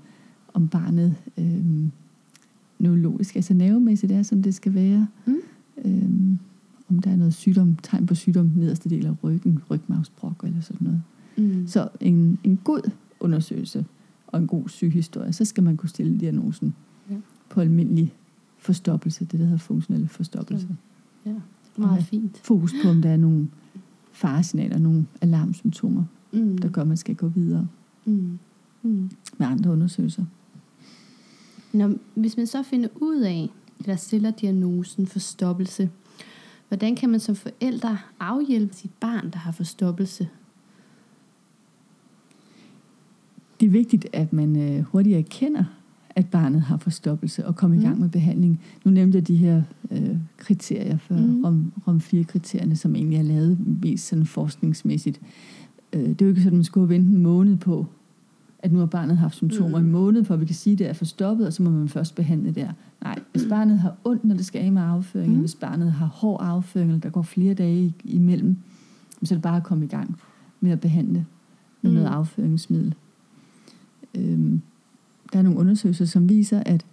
[0.55, 1.91] om barnet øhm,
[2.79, 5.07] neurologisk, altså nervemæssigt er, som det skal være.
[5.27, 5.37] Mm.
[5.85, 6.39] Øhm,
[6.89, 10.79] om der er noget sygdom, tegn på sygdom nederste del af ryggen, rygmavsbrok eller sådan
[10.87, 11.03] noget.
[11.39, 11.67] Mm.
[11.67, 13.85] Så en, en god undersøgelse
[14.27, 16.75] og en god sygehistorie, så skal man kunne stille diagnosen
[17.11, 17.15] Ja.
[17.51, 18.13] på almindelig
[18.59, 20.69] forstoppelse, det der hedder funktionelle forstoppelse.
[21.27, 21.35] Ja,
[21.77, 22.41] meget fint.
[22.45, 23.49] Fokus på, om der er nogle
[24.13, 26.59] faresignaler, nogle alarmsymptomer, Mm.
[26.59, 27.69] der gør, at man skal gå videre
[28.05, 28.39] Mm.
[28.83, 29.11] Mm.
[29.39, 30.25] med andre undersøgelser.
[31.73, 33.49] Når, hvis man så finder ud af,
[33.81, 35.91] eller stiller diagnosen forstoppelse,
[36.69, 40.29] hvordan kan man som forældre afhjælpe sit barn, der har forstoppelse?
[43.61, 45.65] Det er vigtigt, at man øh, hurtigt erkender,
[46.11, 47.83] at barnet har forstoppelse og kommer mm.
[47.83, 48.01] i gang Mm.
[48.01, 48.61] med behandling.
[48.85, 51.21] Nu nævnte jeg de her øh, kriterier for Mm.
[51.21, 51.45] mm.
[51.45, 55.21] ROM, ROM 4-kriterierne, som egentlig er lavet mest sådan forskningsmæssigt.
[55.93, 57.87] Øh, det er jo ikke sådan, at man skulle vente en måned på,
[58.63, 59.85] at nu har barnet haft symptomer mm.
[59.85, 59.87] Mm.
[59.87, 61.89] en måned, for at vi kan sige, at det er forstoppet, og så må man
[61.89, 62.73] først behandle der.
[63.03, 65.37] Nej, hvis barnet har ondt, når det skal af med afføringen, Mm.
[65.37, 65.41] mm.
[65.43, 68.57] hvis barnet har hård afføring, eller der går flere dage i- imellem,
[69.23, 70.17] så er det bare at komme i gang
[70.61, 71.25] med at behandle med
[71.83, 71.89] mm.
[71.89, 71.95] Mm.
[72.03, 72.95] noget afføringsmiddel.
[74.15, 74.61] Øhm,
[75.33, 76.87] der er nogle undersøgelser, som viser, at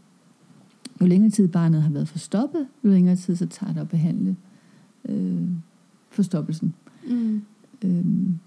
[1.01, 4.35] jo længere tid barnet har været forstoppet, jo længere tid så tager det at behandle
[5.09, 5.47] øh,
[6.09, 6.73] forstoppelsen.
[7.09, 7.41] Mm.
[7.81, 8.39] Øhm,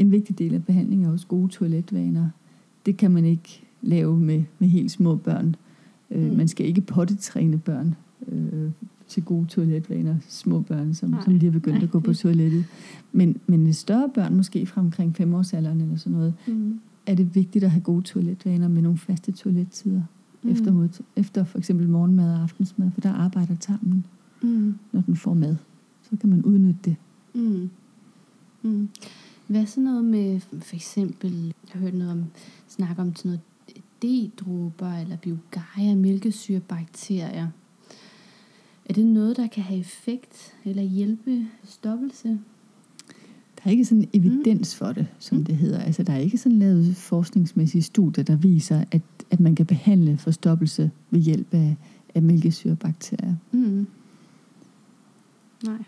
[0.00, 2.28] en vigtig del af behandlingen er også gode toiletvaner.
[2.86, 5.46] Det kan man ikke lave med, med helt små børn.
[6.10, 6.36] Øh, Mm.
[6.36, 7.94] Man skal ikke pottetræne børn
[8.28, 8.70] øh,
[9.08, 11.20] til gode toiletvaner, små børn, som, Nej.
[11.24, 12.64] som lige er begyndt Nej, at gå på toilettet.
[13.12, 16.80] Men, men større børn, måske fra omkring femårsalderen eller sådan noget, Mm.
[17.06, 20.02] er det vigtigt at have gode toiletvaner med nogle faste toilettider.
[20.42, 20.50] Mm.
[20.50, 24.04] Efter, mod, efter for eksempel morgenmad og aftensmad, for der arbejder tarmen,
[24.42, 24.74] Mm.
[24.92, 25.56] når den får mad.
[26.02, 26.96] Så kan man udnytte det.
[27.34, 27.70] Mm.
[28.62, 28.88] Mm.
[29.50, 32.24] Hvad sådan noget med, for eksempel, jeg har hørt noget om,
[32.68, 33.40] snak om sådan noget
[34.02, 37.48] D-dråber eller biogaia, mælkesyrebakterier.
[38.84, 42.28] Er det noget, der kan have effekt eller hjælpe stoppelse?
[42.28, 45.44] Der er ikke sådan evidens for det, som Mm.
[45.44, 45.78] det hedder.
[45.80, 50.18] Altså, der er ikke sådan lavet forskningsmæssige studier, der viser, at, at man kan behandle
[50.18, 51.76] forstoppelse ved hjælp af,
[52.14, 53.34] af mælkesyrebakterier.
[53.52, 53.86] Mm.
[55.64, 55.84] Nej.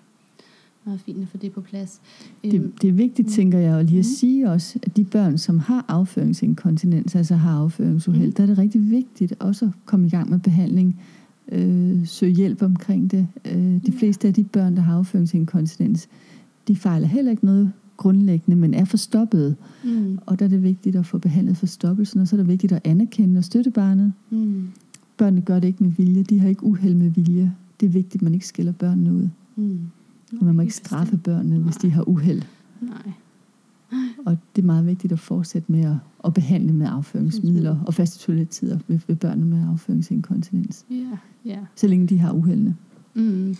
[0.87, 2.01] Meget fint at få det på plads.
[2.45, 3.33] Øhm, Det, det er vigtigt, Mm.
[3.33, 4.13] tænker jeg, at lige at Mm.
[4.19, 8.33] sige også, at de børn, som har afføringsinkontinens, altså har afføringsuheld, Mm.
[8.33, 11.01] der er det rigtig vigtigt også at komme i gang med behandling,
[11.53, 13.27] øh, søge hjælp omkring det.
[13.45, 13.93] Øh, de Ja.
[13.99, 16.09] fleste af de børn, der har afføringsinkontinens,
[16.69, 19.57] de fejler heller ikke noget grundlæggende, men er forstoppet.
[19.85, 20.19] Mm.
[20.27, 22.81] Og der er det vigtigt at få behandlet forstoppelsen, og så er det vigtigt at
[22.85, 24.13] anerkende og støtte barnet.
[24.31, 24.69] Mm.
[25.17, 27.53] Børnene gør det ikke med vilje, de har ikke uheld med vilje.
[27.81, 29.29] Det er vigtigt, at man ikke skiller børnene ud.
[29.57, 29.79] Mm.
[30.41, 32.43] Og man må ikke straffe børnene, hvis de har uheld.
[32.81, 33.13] Nej.
[34.27, 38.19] Og det er meget vigtigt at fortsætte med at, at behandle med afføringsmidler og faste
[38.19, 41.59] toilettider ved, ved børnene med afføringsinkontinens, Ja, ja.
[41.77, 42.77] så længe de har uheldene.
[43.15, 43.57] Mm.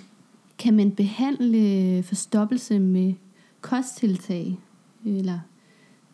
[0.59, 3.15] Kan man behandle forstoppelse med
[3.61, 4.59] kosttiltag
[5.05, 5.39] eller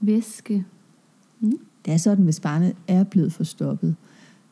[0.01, 0.65] væske?
[1.85, 3.97] Det er sådan, hvis barnet er blevet forstoppet,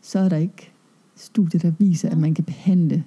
[0.03, 0.71] så er der ikke
[1.17, 3.05] studier, der viser, at man kan behandle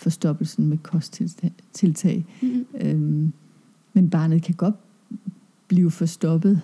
[0.00, 2.24] forstoppelsen med kosttiltag.
[2.42, 2.66] Mm.
[2.80, 3.32] Øhm,
[3.92, 4.74] men barnet kan godt
[5.68, 6.60] blive forstoppet,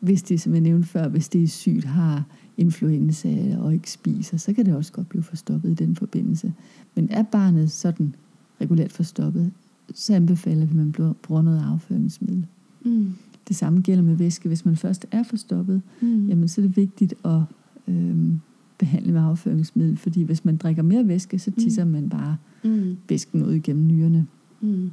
[0.00, 2.24] hvis det, som jeg nævnte før, hvis det er sygt, har
[2.56, 6.52] influenza og ikke spiser, så kan det også godt blive forstoppet i den forbindelse.
[6.94, 8.14] Men er barnet sådan
[8.60, 9.52] regulært forstoppet,
[9.94, 12.46] så anbefaler vi, at man bruger- bruger noget afføringsmiddel.
[12.84, 13.14] Mm.
[13.48, 14.48] det samme gælder med væske.
[14.48, 16.26] Hvis man først er forstoppet, Mm.
[16.28, 17.40] jamen så er det vigtigt at
[17.88, 18.40] øhm,
[18.78, 21.90] behandle med afføringsmiddel, fordi hvis man drikker mere væske, så tisser mm.
[21.90, 22.96] man bare Mm.
[23.08, 24.26] væsken ud igennem nyrerne.
[24.60, 24.90] Mm.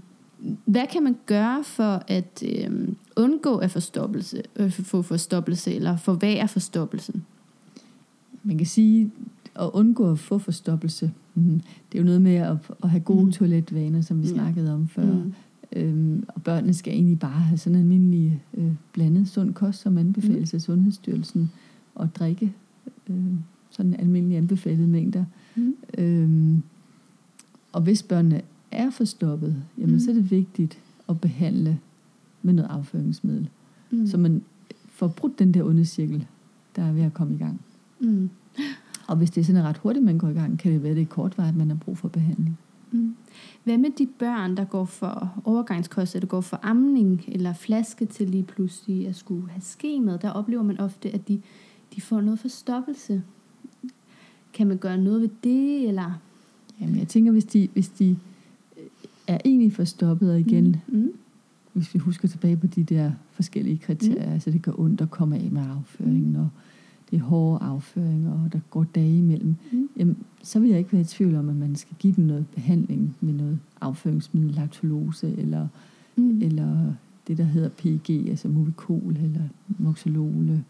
[0.65, 6.47] Hvad kan man gøre for at øh, undgå at forstoppelse, øh, få forstoppelse eller forværre
[6.47, 7.23] forstoppelsen?
[8.43, 9.11] Man kan sige,
[9.55, 13.19] at undgå at få forstoppelse, mm, det er jo noget med at, at have gode
[13.19, 13.25] Mm.
[13.25, 13.31] mm.
[13.31, 14.33] toiletvaner, som vi Ja.
[14.33, 15.13] snakkede om før.
[15.13, 15.33] Mm.
[15.75, 19.97] Øhm, og børnene skal egentlig bare have sådan en almindelig øh, blandet sund kost, som
[19.97, 21.51] anbefales af Sundhedsstyrelsen,
[21.95, 22.53] og drikke
[23.09, 23.15] øh,
[23.73, 25.25] sådan almindelige anbefalede mængder.
[25.55, 25.75] Mm.
[25.97, 26.63] Øhm,
[27.71, 29.99] og hvis børnene er forstoppet, jamen Mm.
[29.99, 31.79] så er det vigtigt at behandle
[32.41, 33.49] med noget afføringsmiddel,
[33.91, 34.07] Mm.
[34.07, 34.41] så man
[34.87, 36.25] får brudt den der onde cirkel,
[36.75, 37.61] der er ved at komme i gang.
[37.99, 38.29] Mm.
[39.07, 40.95] Og hvis det er sådan ret hurtigt, man går i gang, kan det være, at
[40.95, 42.57] det er kortvarigt, at man har brug for behandling.
[42.91, 43.15] Mm.
[43.63, 48.29] Hvad med de børn, der går for overgangskost, eller går for amning, eller flaske til
[48.29, 50.17] lige pludselig at skulle have ske med?
[50.19, 51.41] Der oplever man ofte, at de,
[51.95, 53.23] de får noget forstoppelse.
[54.53, 56.19] Kan man gøre noget ved det, eller?
[56.81, 58.83] Jamen, jeg tænker, hvis de, hvis de øh,
[59.27, 60.97] er egentlig forstoppet, og igen, Mm.
[60.97, 61.11] Mm.
[61.73, 64.33] hvis vi husker tilbage på de der forskellige kriterier, mm.
[64.33, 66.49] altså det gør ondt at komme af med afføringen, og
[67.11, 69.89] det er hårde afføringer, og der går dage imellem, Mm.
[69.97, 72.45] jamen, så vil jeg ikke være i tvivl om, at man skal give dem noget
[72.47, 75.67] behandling med noget afføringsmiddel, laktulose, eller,
[76.15, 76.41] Mm.
[76.41, 76.93] eller
[77.27, 79.41] det, der hedder PG, altså Movicol, eller
[79.79, 80.63] Moxolole.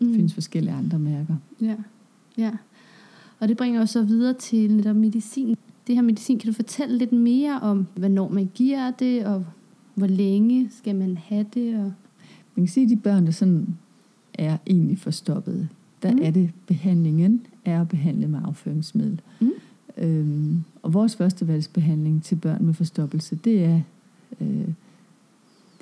[0.00, 0.14] Der Mm.
[0.14, 1.36] findes forskellige andre mærker.
[1.60, 1.76] Ja,
[2.38, 2.50] ja.
[3.40, 5.56] Og det bringer os så videre til netop medicin.
[5.86, 9.44] Det her medicin, kan du fortælle lidt mere om, hvornår man giver det, og
[9.94, 11.74] hvor længe skal man have det?
[11.76, 11.92] Og...
[12.54, 13.66] Man kan sige, at de børn, der sådan
[14.34, 15.68] er egentlig forstoppet,
[16.02, 16.18] der Mm.
[16.22, 19.20] er det behandlingen er at behandle med afføringsmiddel.
[19.40, 19.50] Mm.
[19.98, 23.80] Øhm, og vores førstevalgsbehandling til børn med forstoppelse, det er
[24.40, 24.66] øh,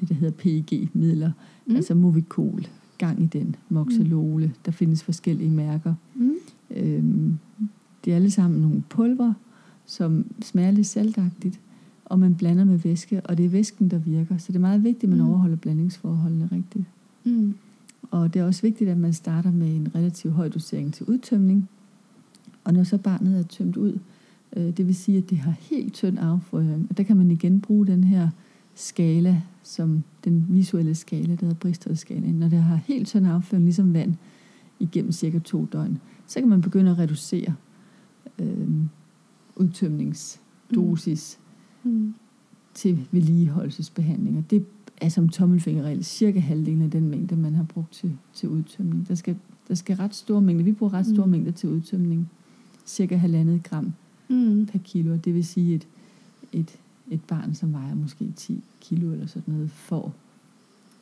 [0.00, 1.30] det, der hedder PEG-midler,
[1.66, 1.76] Mm.
[1.76, 2.66] altså Movicol,
[2.98, 4.52] gang i den, Moxolole, mm.
[4.64, 5.94] der findes forskellige mærker.
[6.14, 6.32] Mm.
[6.76, 7.38] Øhm,
[8.04, 9.33] det er alle sammen nogle pulver,
[9.87, 11.61] som smager lidt saltagtigt,
[12.04, 14.38] og man blander med væske, og det er væsken, der virker.
[14.38, 15.28] Så det er meget vigtigt, at man mm.
[15.28, 16.85] overholder blandingsforholdene rigtigt.
[17.24, 17.54] Mm.
[18.11, 21.68] Og det er også vigtigt, at man starter med en relativt høj dosering til udtømning.
[22.64, 23.98] Og når så barnet er tømt ud,
[24.56, 27.61] øh, det vil sige, at det har helt tynd afføring, og der kan man igen
[27.61, 28.28] bruge den her
[28.74, 32.35] skala, som den visuelle skala, der hedder Bristol-skalaen.
[32.35, 34.14] Når det har helt tynd afføring, ligesom vand,
[34.80, 35.98] igennem cirka to døgn,
[36.31, 37.55] så kan man begynde at reducere
[38.38, 38.69] øh,
[39.57, 41.38] udtømningsdosis
[41.85, 42.14] Mm.
[42.75, 44.38] til vedligeholdelsesbehandling.
[44.38, 44.66] Og det
[44.97, 49.09] er som tommelfingerregel cirka halvdelen af den mængde, man har brugt til, til udtømning.
[49.09, 49.37] Der skal,
[49.69, 50.64] der skal ret store mængder.
[50.64, 51.23] Vi bruger ret store Mm.
[51.25, 51.31] mm.
[51.31, 52.31] mængder til udtømning.
[52.87, 53.93] Cirka halvandet gram
[54.29, 54.66] Mm.
[54.66, 55.16] per kilo.
[55.16, 55.88] Det vil sige, et,
[56.53, 56.79] et,
[57.11, 60.14] et barn, som vejer måske 10 kilo eller sådan noget, får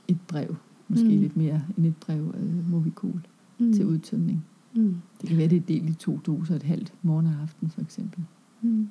[0.09, 0.57] et brev.
[0.89, 1.15] Måske Mm.
[1.15, 1.21] mm.
[1.21, 3.21] lidt mere end et brev af Movicol
[3.59, 3.67] Mm.
[3.67, 3.73] mm.
[3.73, 4.45] til udtømning.
[4.75, 4.95] Mm.
[5.21, 7.81] Det kan være, det er delt i to doser, et halvt morgen og aften for
[7.81, 8.21] eksempel.
[8.63, 8.89] Mm.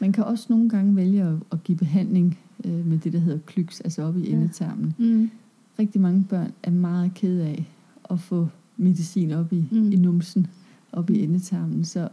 [0.00, 3.38] Man kan også nogle gange vælge at, at give behandling øh, med det, der hedder
[3.46, 4.32] klyks, altså op i Ja.
[4.36, 4.94] endetarmen.
[4.98, 5.30] Mm.
[5.78, 7.66] Rigtig mange børn er meget ked af
[8.10, 9.78] at få medicin op i, Mm.
[9.78, 9.92] mm.
[9.92, 10.46] i numsen,
[10.92, 11.84] op i endetarmen.
[11.84, 12.08] Så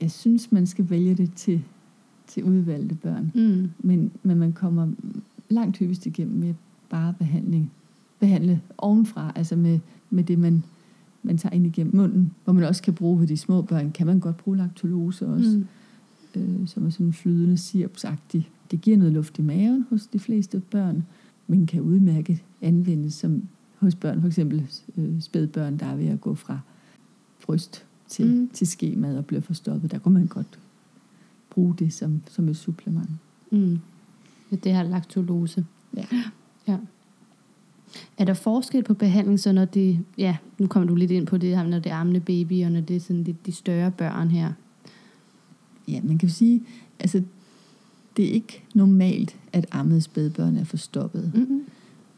[0.00, 1.62] jeg synes, man skal vælge det til,
[2.26, 3.32] til udvalgte børn.
[3.34, 3.70] Mm.
[3.78, 4.88] Men, men man kommer
[5.48, 6.54] langt hyppigst igennem med
[6.90, 7.70] bare behandling.
[8.20, 9.78] Behandle ovenfra, altså med,
[10.10, 10.62] med det, man,
[11.22, 12.32] man tager ind igennem munden.
[12.44, 15.62] Hvor man også kan bruge ved de små børn, kan man godt bruge laktulose også.
[16.34, 16.40] Mm.
[16.40, 18.50] øh, som er sådan flydende sirupsagtig.
[18.70, 21.06] Det giver noget luft i maven hos de fleste børn,
[21.46, 23.42] men kan udmærket anvendes som
[23.78, 26.60] hos børn, for eksempel øh, spædbørn, der er ved at gå fra
[27.46, 28.48] bryst til, Mm.
[28.52, 29.90] til skemad og bliver forstoppet.
[29.90, 30.58] Der kunne man godt
[31.50, 33.10] bruge det som, som et supplement.
[33.50, 33.78] Mm.
[34.50, 35.66] Det her laktulose.
[35.96, 36.04] Ja.
[36.68, 36.78] ja.
[38.18, 41.36] Er der forskel på behandling, så når det, ja, nu kommer du lidt ind på
[41.36, 43.90] det her, når det er ammende baby, og når det er sådan lidt de større
[43.90, 44.52] børn her.
[45.88, 46.62] Ja, man kan jo sige,
[47.00, 47.22] altså
[48.16, 51.30] det er ikke normalt, at ammede spædbørn er forstoppet.
[51.34, 51.60] Mm-hmm.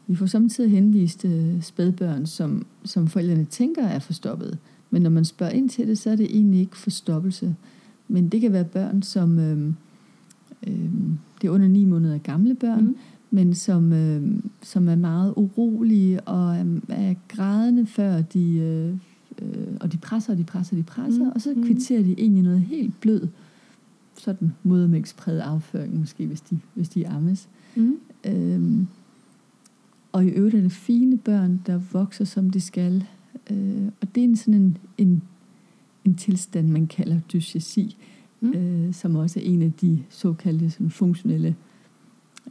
[0.07, 4.57] Vi får samtidig henvist øh, spædbørn, som, som forældrene tænker er forstoppet.
[4.89, 7.55] Men når man spørger ind til det, så er det egentlig ikke forstoppelse.
[8.07, 9.73] Men det kan være børn, som øh,
[10.67, 10.89] øh,
[11.41, 12.95] det er under ni måneder gamle børn, Mm.
[13.33, 14.21] Men som, øh,
[14.61, 18.93] som er meget urolige og er, er grædende før de, øh,
[19.41, 21.31] øh, og de presser, og de presser, og de presser, Mm.
[21.35, 21.63] og så Mm.
[21.63, 23.27] kvitterer de egentlig noget helt blød,
[24.17, 27.49] sådan modermælkspræget afføring måske, hvis de, hvis de ammes.
[27.75, 27.97] Mm.
[28.25, 28.87] Øhm,
[30.11, 33.03] og i øvrigt er det fine børn, der vokser, som de skal.
[33.51, 35.21] Øh, og det er en sådan en, en,
[36.05, 37.97] en tilstand, man kalder dysjesi,
[38.41, 38.51] mm.
[38.53, 41.53] øh, som også er en af de såkaldte sådan, funktionelle øh,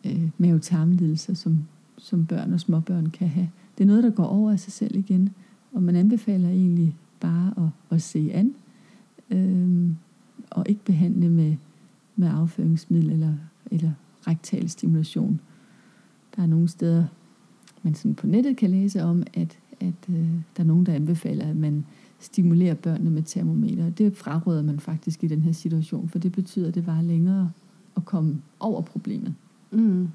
[0.07, 1.59] Øh, mavetarmlidelser, som,
[1.99, 3.51] som børn og småbørn kan have.
[3.79, 5.31] Det er noget, der går over af sig selv igen,
[5.73, 8.55] og man anbefaler egentlig bare at, at se an,
[9.31, 9.91] øh,
[10.51, 11.57] og ikke behandle med,
[12.17, 13.35] med afføringsmiddel eller,
[13.71, 13.93] eller
[14.27, 15.41] rektal stimulation.
[16.37, 17.05] Der er nogle steder,
[17.83, 21.47] man sådan på nettet kan læse om, at, at øh, der er nogen, der anbefaler,
[21.47, 21.85] at man
[22.19, 23.91] stimulerer børnene med termometer.
[23.91, 27.51] Det fraråder man faktisk i den her situation, for det betyder, at det var længere
[27.97, 29.35] at komme over problemet.
[29.73, 30.09] Mm.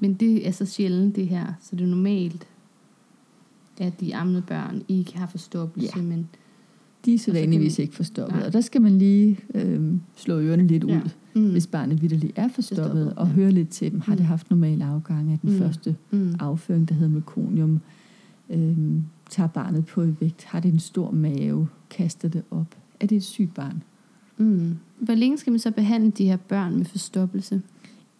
[0.00, 2.46] Men det er så sjældent det her, så det er normalt,
[3.78, 6.02] at de ammede børn ikke har forstoppelse, Ja.
[6.02, 6.28] men
[7.04, 7.18] De er
[7.70, 8.46] så ikke forstoppet, Nej.
[8.46, 10.96] og der skal man lige øh, slå ørerne lidt Ja.
[11.04, 11.50] ud, mm.
[11.50, 13.32] hvis barnet vidderligt er forstoppet, Forstoppet, og ja.
[13.32, 14.00] høre lidt til dem.
[14.00, 14.26] Har det Mm.
[14.26, 15.58] haft normal afgang af den Mm.
[15.58, 16.34] første mm.
[16.40, 17.80] afføring, der hedder mekonium?
[18.50, 20.44] Øhm, tager barnet på i vægt?
[20.44, 21.68] Har det en stor mave?
[21.90, 22.76] Kaster det op?
[23.00, 23.82] Er det et sygt barn?
[24.38, 24.76] Mm.
[24.98, 27.62] Hvor længe skal man så behandle de her børn med forstoppelse?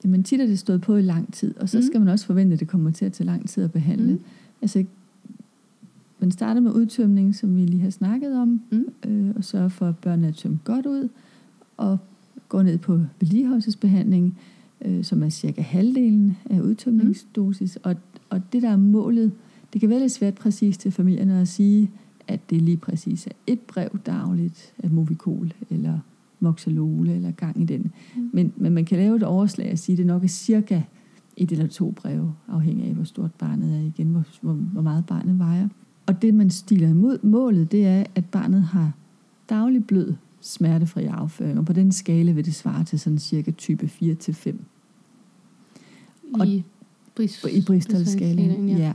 [0.04, 1.82] Jamen tit er det stået på i lang tid, og så Mm.
[1.82, 4.12] skal man også forvente, at det kommer til at tage lang tid at behandle.
[4.12, 4.20] Mm.
[4.62, 4.84] Altså,
[6.20, 8.86] man starter med udtømning, som vi lige har snakket om, Mm.
[9.10, 11.08] øh, og sørger for, at børnene er tømt godt ud,
[11.76, 11.98] og
[12.48, 14.38] går ned på vedligeholdelsesbehandling,
[14.84, 17.76] øh, som er cirka halvdelen af udtømningsdosis.
[17.82, 17.96] Og,
[18.30, 19.32] og det, der er målet,
[19.72, 21.90] det kan være lidt svært præcis til familierne at sige,
[22.28, 25.98] at det lige præcis er et brev dagligt af Movicol, eller
[26.42, 27.92] Moxalole, eller gang i den.
[28.16, 28.30] Mm.
[28.32, 30.82] Men, men man kan lave et overslag og sige, at det nok er cirka
[31.36, 35.06] et eller to breve, afhængig af, hvor stort barnet er igen, hvor, hvor, hvor meget
[35.06, 35.68] barnet vejer.
[36.06, 38.92] Og det, man stiler imod målet, det er, at barnet har
[39.50, 43.88] daglig blød, smertefri afføring, og på den skala vil det svare til sådan cirka type
[43.88, 44.64] 4 til 5
[46.34, 46.64] Og- I,
[47.16, 48.68] Bris, i Bristol-skalaen.
[48.68, 48.76] ja.
[48.76, 48.94] Ja.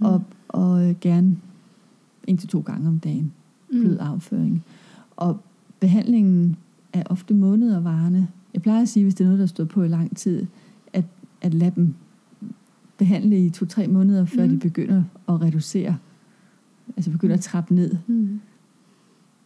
[0.00, 1.36] Og, og øh, gerne
[2.26, 3.32] en til to gange om dagen
[3.70, 4.00] blød Mm.
[4.06, 4.64] afføring.
[5.16, 5.40] Og
[5.88, 6.56] behandlingen
[6.92, 8.26] er ofte måneder varende.
[8.54, 10.46] Jeg plejer at sige, hvis det er noget, der står på i lang tid,
[10.92, 11.04] at,
[11.42, 11.94] at lade dem
[12.98, 14.50] behandle i to-tre måneder, før Mhm.
[14.54, 15.96] de begynder at reducere.
[16.96, 17.96] Altså begynder at trappe ned.
[18.06, 18.40] Mm.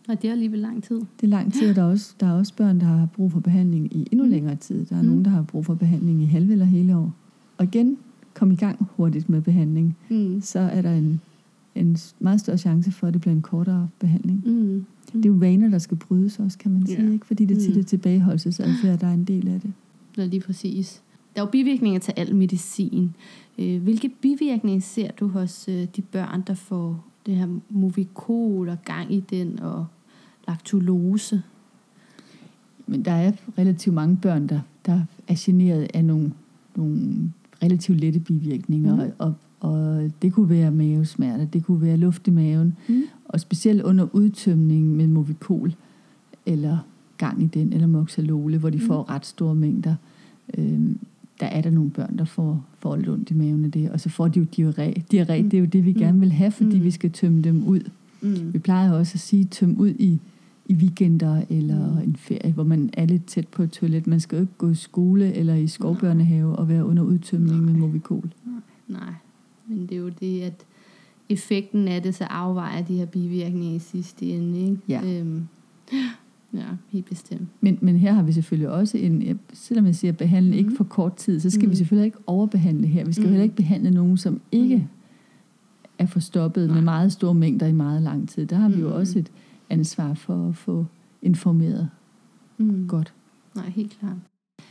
[0.09, 0.97] Og det er alligevel lang tid.
[0.97, 3.33] Det er lang tid, og der er også, der er også børn, der har brug
[3.33, 4.31] for behandling i endnu Mhm.
[4.33, 4.85] længere tid.
[4.87, 5.09] Der er Mhm.
[5.11, 7.13] nogen, der har brug for behandling i halve eller hele år.
[7.59, 7.97] Og igen,
[8.35, 9.97] kom i gang hurtigt med behandling.
[10.11, 10.41] Mm.
[10.41, 11.21] Så er der en,
[11.81, 14.43] en meget større chance for, at det bliver en kortere behandling.
[14.47, 14.85] Mm.
[15.13, 17.05] Det er jo vaner, der skal brydes også, kan man sige.
[17.07, 17.13] Ja.
[17.13, 17.27] Ikke?
[17.27, 17.81] Fordi det tit Mm.
[17.81, 19.73] er tilbageholdelsesadfærd, der er en del af det.
[20.19, 21.03] Ja, lige præcis.
[21.35, 23.15] Der er jo bivirkninger til al medicin.
[23.59, 28.79] Øh, Hvilke bivirkninger ser du hos øh, de børn, der får det her Movicol og
[28.85, 29.87] gang i den og
[30.49, 31.43] laktulose?
[32.87, 36.33] Men der er relativt mange børn, der, der er generet af nogle,
[36.77, 38.95] nogle relativt lette bivirkninger.
[38.95, 39.13] Mm.
[39.19, 42.77] Og, og det kunne være mavesmerter, det kunne være luft i maven.
[42.89, 43.03] Mm.
[43.25, 45.75] Og specielt under udtømning med Movicol,
[46.47, 46.79] eller
[47.19, 48.87] gang i den, eller Moxalole, hvor de Mm.
[48.87, 49.95] får ret store mængder.
[50.59, 50.99] Øhm,
[51.41, 53.91] der er der nogle børn, der får, får lidt ondt i maven af det.
[53.91, 55.01] Og så får de jo diarré.
[55.15, 55.51] Diarré, Mm.
[55.51, 55.99] det er jo det, vi Mm.
[55.99, 56.85] gerne vil have, fordi Mm.
[56.85, 57.81] vi skal tømme dem ud.
[58.23, 58.53] Mm.
[58.53, 60.19] Vi plejer også at sige, tøm ud i,
[60.67, 62.09] i weekender eller Mm.
[62.09, 64.07] en ferie, hvor man er lidt tæt på et toilet.
[64.07, 67.73] Man skal jo ikke gå i skole eller i skovbørnehave og være under udtømning Nej.
[67.73, 68.31] med Movicol.
[68.89, 69.01] Nej,
[69.69, 70.65] men det er jo det, at
[71.29, 74.61] effekten af det så afvejer de her bivirkninger i sidste ende.
[74.61, 74.79] Ikke?
[74.89, 75.21] Ja.
[75.21, 75.49] Øhm,
[76.55, 77.49] ja, helt bestemt.
[77.61, 80.59] Men, men her har vi selvfølgelig også en, selvom jeg siger behandle mm.
[80.59, 80.77] ikke Mhm.
[80.77, 81.71] for kort tid, så skal Mhm.
[81.71, 83.05] vi selvfølgelig ikke overbehandle her.
[83.05, 83.31] Vi skal Mhm.
[83.31, 84.87] heller ikke behandle nogen, som ikke Mhm.
[85.99, 86.75] er forstoppet Nej.
[86.75, 88.47] med meget store mængder i meget lang tid.
[88.47, 88.97] Der har vi jo Mhm.
[88.97, 89.31] også et
[89.71, 90.87] ansvar for at få
[91.23, 91.89] informeret
[92.59, 92.85] Mm.
[92.89, 93.13] godt.
[93.55, 94.17] Nej, helt klart.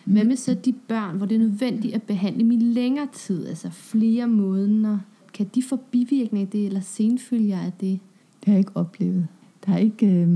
[0.05, 3.47] Hvad med så de børn, hvor det er nødvendigt at behandle dem i længere tid,
[3.47, 4.97] altså flere måneder?
[5.33, 7.99] Kan de få bivirkninger af det, eller senfølger af det?
[8.39, 9.27] Det har jeg ikke oplevet.
[9.65, 10.27] Der er ikke, øh,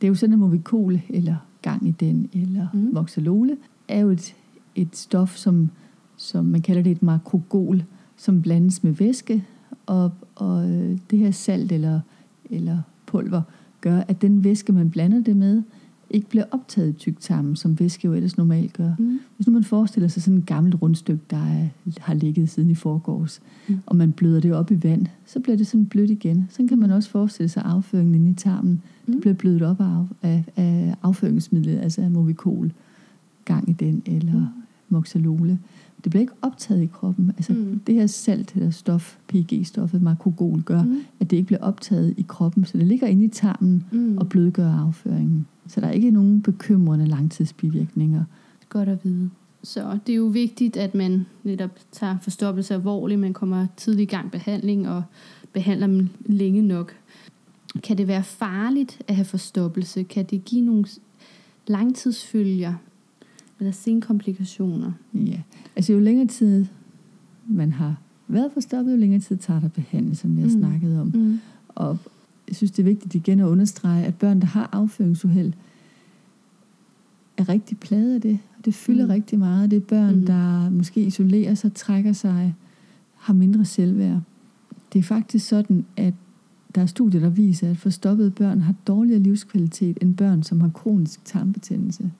[0.00, 2.90] det er jo sådan, at Movicol, eller gang i den, eller mm.
[2.92, 3.56] Moxalole,
[3.88, 4.34] er jo et,
[4.74, 5.70] et stof, som,
[6.16, 7.84] som man kalder det et makrogol,
[8.16, 9.44] som blandes med væske,
[9.86, 12.00] og, og øh, det her salt eller,
[12.50, 13.42] eller pulver
[13.80, 15.62] gør, at den væske, man blander det med,
[16.14, 18.90] ikke bliver optaget i tyktarmen, som væske jo ellers normalt gør.
[18.98, 19.20] Mm.
[19.36, 21.66] Hvis nu man forestiller sig sådan et gammelt rundstykke, der er,
[22.00, 23.78] har ligget siden i forgårs, Mm.
[23.86, 26.46] og man bløder det op i vand, så bliver det sådan blødt igen.
[26.50, 28.82] Sådan kan man også forestille sig afføringen inde i tarmen.
[29.06, 29.12] Mm.
[29.12, 32.72] Det bliver blødt op af, af, af afføringsmidlet, altså af Movicol,
[33.44, 34.44] gang i den, eller Mm.
[34.88, 35.58] Moxalole.
[36.04, 37.32] Det bliver ikke optaget i kroppen.
[37.36, 37.80] Altså Mm.
[37.86, 40.82] det her salt, eller stof, PG-stoffet, makrogol, gør.
[40.82, 40.98] Mm.
[41.20, 42.64] at det ikke bliver optaget i kroppen.
[42.64, 44.18] Så det ligger inde i tarmen Mm.
[44.18, 45.46] og blødgør afføringen.
[45.66, 48.24] Så der er ikke nogen bekymrende langtidsbivirkninger.
[48.68, 49.30] Godt at vide.
[49.62, 54.06] Så det er jo vigtigt, at man netop tager forstoppelse alvorligt, man kommer tidlig i
[54.06, 55.02] gang behandling og
[55.52, 56.94] behandler dem længe nok.
[57.82, 60.02] Kan det være farligt at have forstoppelse?
[60.02, 60.84] Kan det give nogle
[61.66, 62.74] langtidsfølger?
[63.60, 64.92] eller senkomplikationer.
[65.14, 65.40] Ja,
[65.76, 66.66] altså jo længere tid
[67.46, 67.96] man har
[68.28, 70.58] været forstoppet, jo længere tid tager der behandling, som vi har mm.
[70.58, 71.06] snakket om.
[71.14, 71.40] Mm.
[71.68, 71.98] Og
[72.48, 75.52] jeg synes, det er vigtigt igen at understrege, at børn, der har afføringsuheld,
[77.36, 78.38] er rigtig plaget af det.
[78.58, 79.08] Og det fylder Mm.
[79.08, 79.12] mm.
[79.14, 79.70] rigtig meget.
[79.70, 80.20] Det er børn, Mm.
[80.20, 80.26] mm.
[80.26, 82.54] der måske isolerer sig, trækker sig,
[83.14, 84.20] har mindre selvværd.
[84.92, 86.14] Det er faktisk sådan, at
[86.74, 90.68] der er studier, der viser, at forstoppede børn har dårligere livskvalitet end børn, som har
[90.68, 92.10] kronisk tarmbetændelse.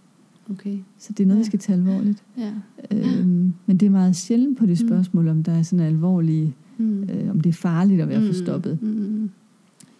[0.51, 0.79] Okay.
[0.99, 1.43] Så det er noget, Ja.
[1.43, 2.23] vi skal tage alvorligt.
[2.39, 2.53] Ja.
[2.91, 4.89] Øhm, men det er meget sjældent på det Mm.
[4.89, 7.03] spørgsmål, om der er sådan alvorlige, Mm.
[7.03, 8.27] øh, om det er farligt at være Mm.
[8.27, 8.83] forstoppet.
[8.83, 9.31] Mm.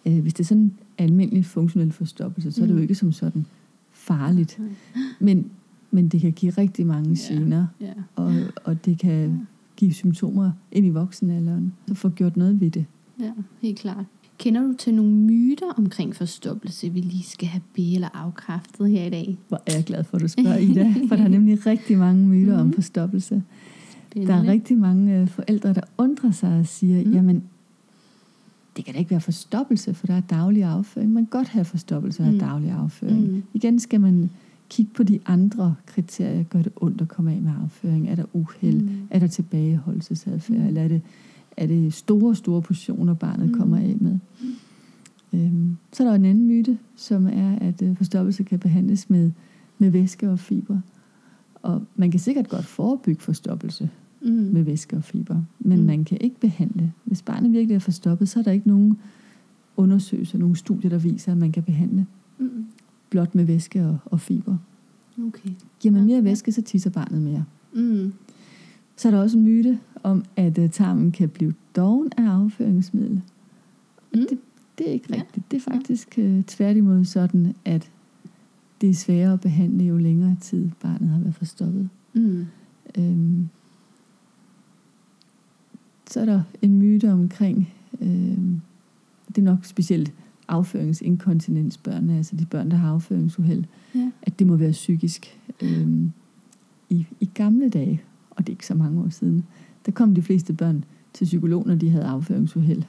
[0.07, 2.81] Øh, hvis det er sådan almindelig funktionel forstoppelse, så er det jo Mm.
[2.81, 3.45] ikke som sådan
[3.91, 4.59] farligt.
[4.59, 4.69] Nej.
[5.19, 5.45] Men,
[5.91, 7.35] men det kan give rigtig mange Ja.
[7.35, 7.93] gener, Ja.
[8.15, 8.33] og,
[8.63, 9.31] og det kan Ja.
[9.75, 11.73] give symptomer ind i voksenalderen.
[11.87, 12.85] Så få gjort noget ved det.
[13.19, 13.31] ja,
[13.61, 14.05] helt klart.
[14.37, 19.05] Kender du til nogle myter omkring forstoppelse, vi lige skal have be- eller afkræftet her
[19.05, 19.37] i dag?
[19.47, 20.93] Hvor er jeg glad for, at du spørger, Ida.
[21.07, 22.59] For der er nemlig rigtig mange myter mm.
[22.59, 22.73] om Mhm.
[22.73, 23.43] forstoppelse.
[24.15, 27.07] Der er rigtig mange øh, forældre, der undrer sig og siger, Mm.
[27.09, 27.13] mm.
[27.15, 27.43] jamen,
[28.75, 31.11] det kan da ikke være forstoppelse, for der er daglig afføring.
[31.13, 32.39] Man kan godt have forstoppelse og Mm.
[32.39, 33.31] daglig afføring.
[33.31, 33.43] Mm.
[33.53, 34.29] Igen skal man
[34.69, 36.43] kigge på de andre kriterier.
[36.43, 38.09] Gør det ondt at komme af med afføring?
[38.09, 38.81] Er der uheld?
[38.81, 38.89] Mm.
[39.09, 40.57] Er der tilbageholdelsesadfærd?
[40.59, 40.67] Mm.
[40.67, 41.01] Eller er det,
[41.57, 43.53] er det store, store portioner, barnet Mm.
[43.53, 44.19] kommer af med?
[45.33, 49.31] Øhm, så er der en anden myte, som er, at øh, forstoppelse kan behandles med,
[49.77, 50.79] med væske og fiber.
[51.63, 53.89] Og man kan sikkert godt forebygge forstoppelse
[54.25, 54.31] Mm.
[54.31, 55.85] med væske og fiber, men Mm.
[55.85, 56.93] man kan ikke behandle.
[57.03, 58.97] Hvis barnet virkelig er forstoppet, så er der ikke nogen
[59.77, 62.05] undersøgelser, nogen studier, der viser, at man kan behandle
[62.39, 62.65] Mm.
[63.09, 64.57] blot med væske og, og fiber.
[65.27, 65.49] Okay.
[65.79, 66.21] Giver man Ja, mere ja.
[66.23, 67.45] væske, så tisser barnet mere.
[67.73, 68.13] Mm.
[68.95, 73.21] Så er der også en myte om, at uh, tarmen kan blive doven af afføringsmiddel.
[74.13, 74.19] Mm.
[74.29, 74.37] Det,
[74.77, 75.15] det er ikke Ja.
[75.15, 75.51] rigtigt.
[75.51, 77.91] Det er faktisk uh, tværtimod sådan, at
[78.81, 81.89] det er sværere at behandle, jo længere tid barnet har været forstoppet.
[82.13, 82.45] Mm.
[82.97, 83.49] Øhm,
[86.11, 87.69] så er der en myte omkring,
[88.01, 88.61] øhm,
[89.27, 90.13] det er nok specielt
[90.47, 93.63] afføringsinkontinensbørnene, altså de børn, der har afføringsuheld,
[93.95, 94.11] Ja.
[94.21, 95.37] at det må være psykisk.
[95.61, 96.11] Øhm,
[96.89, 99.43] i, I gamle dage, og det er ikke så mange år siden,
[99.85, 100.83] der kom de fleste børn
[101.13, 102.83] til psykolog, når de havde afføringsuheld.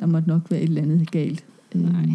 [0.00, 1.44] Der måtte nok være et eller andet galt.
[1.74, 2.06] Nej.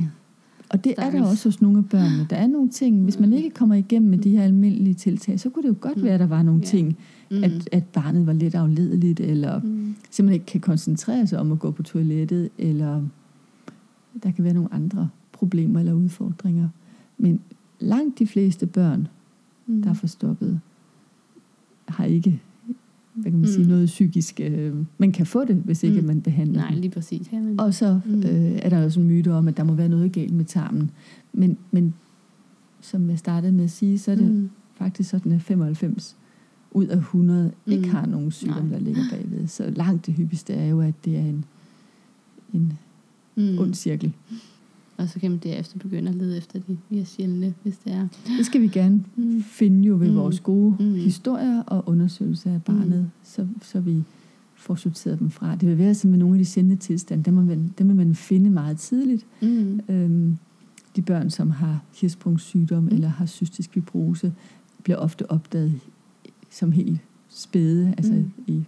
[0.69, 2.27] og det er der også hos nogle af børnene.
[2.29, 5.49] Der er nogle ting, hvis man ikke kommer igennem med de her almindelige tiltag, så
[5.49, 6.03] kunne det jo godt Mm.
[6.03, 6.97] være, at der var nogle ting,
[7.31, 7.43] Mm.
[7.43, 9.84] at, at barnet var lidt afledeligt, eller Mm.
[10.09, 13.03] Simpelthen ikke kan koncentrere sig om at gå på toilettet, eller
[14.23, 16.69] der kan være nogle andre problemer eller udfordringer.
[17.17, 17.39] Men
[17.79, 19.07] langt de fleste børn,
[19.67, 19.81] Mm.
[19.81, 20.59] der er forstoppet,
[21.87, 22.41] har ikke
[23.13, 23.69] hvad kan man sige, Mm.
[23.69, 24.39] noget psykisk.
[24.43, 26.07] Øh, man kan få det, hvis ikke Mm.
[26.07, 27.31] man behandler Nej, lige præcis.
[27.31, 27.59] Ja, men...
[27.59, 28.19] Og så Mm.
[28.19, 28.25] øh,
[28.61, 30.91] er der også en myte om, at der må være noget galt med tarmen.
[31.33, 31.93] Men, men
[32.81, 34.49] som jeg startede med at sige, så er det Mm.
[34.75, 36.17] faktisk sådan, at 95
[36.75, 37.89] ud af 100 ikke Mm.
[37.93, 38.77] har nogen sygdom, Nej.
[38.77, 39.47] der ligger bagved.
[39.47, 41.45] Så langt det hyppigste er jo, at det er en,
[42.53, 42.73] en
[43.37, 43.59] Mm.
[43.59, 44.13] ond cirkel.
[44.97, 48.07] Og så kan man derefter begynde at lede efter de mere sjældne, hvis det er.
[48.37, 49.43] Det skal vi gerne Mm.
[49.43, 50.15] finde jo ved Mm.
[50.15, 50.93] vores gode Mm.
[50.93, 53.09] historier og undersøgelser af barnet, Mm.
[53.23, 54.03] så, så vi
[54.55, 55.55] får sorteret dem fra.
[55.55, 57.95] Det vil være som med nogle af de sjældne tilstande, dem, må man, dem vil
[57.95, 59.25] man finde meget tidligt.
[59.41, 59.79] Mm.
[59.89, 60.37] Øhm,
[60.95, 62.89] de børn, som har hirspungssygdom Mm.
[62.91, 64.33] eller har cystisk fibrose,
[64.83, 65.73] bliver ofte opdaget
[66.55, 66.99] som helt
[67.29, 68.31] spæde, altså Mm.
[68.47, 68.63] i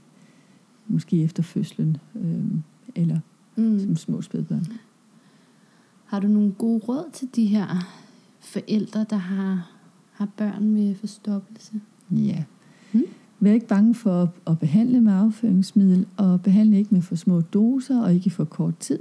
[0.88, 2.64] måske efter fødslen, øhm,
[2.96, 3.20] eller
[3.56, 3.80] Mm.
[3.80, 4.66] som små spædbørn.
[6.06, 7.68] Har du nogle gode råd til de her
[8.40, 9.72] forældre, der har,
[10.12, 11.82] har børn med forstoppelse?
[12.12, 12.44] Ja.
[12.94, 13.02] Mm.
[13.40, 17.42] Vær ikke bange for at, at behandle med afføringsmiddel, og behandle ikke med for små
[17.42, 19.00] doser, og ikke for kort tid.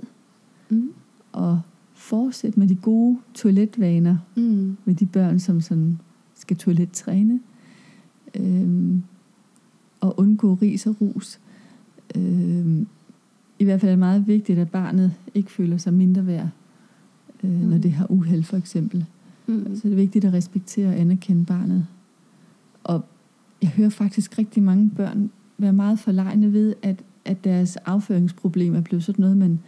[0.70, 0.91] Mm.
[1.32, 1.61] Og
[1.95, 4.76] fortsæt med de gode toiletvaner Mm.
[4.84, 5.99] med de børn, som sådan
[6.34, 7.41] skal toilettræne.
[8.41, 9.03] Øhm,
[10.01, 11.39] og undgå ris og rus.
[12.16, 12.87] Øhm,
[13.59, 16.49] I hvert fald er det meget vigtigt, at barnet ikke føler sig mindre værd,
[17.45, 17.57] øh, mm.
[17.57, 19.05] når det har uheld for eksempel.
[19.47, 19.76] Mm.
[19.76, 21.87] Så det er vigtigt at respektere og anerkende barnet.
[22.84, 23.05] Og
[23.62, 28.80] jeg hører faktisk rigtig mange børn være meget forlegne ved, at, at deres afføringsproblem er
[28.80, 29.59] blevet sådan noget, man,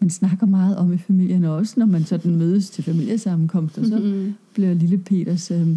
[0.00, 3.98] man snakker meget om i familien, og også når man sådan mødes til familiesammenkomster, så
[3.98, 4.34] Mm.
[4.54, 5.68] bliver lille Peters øh,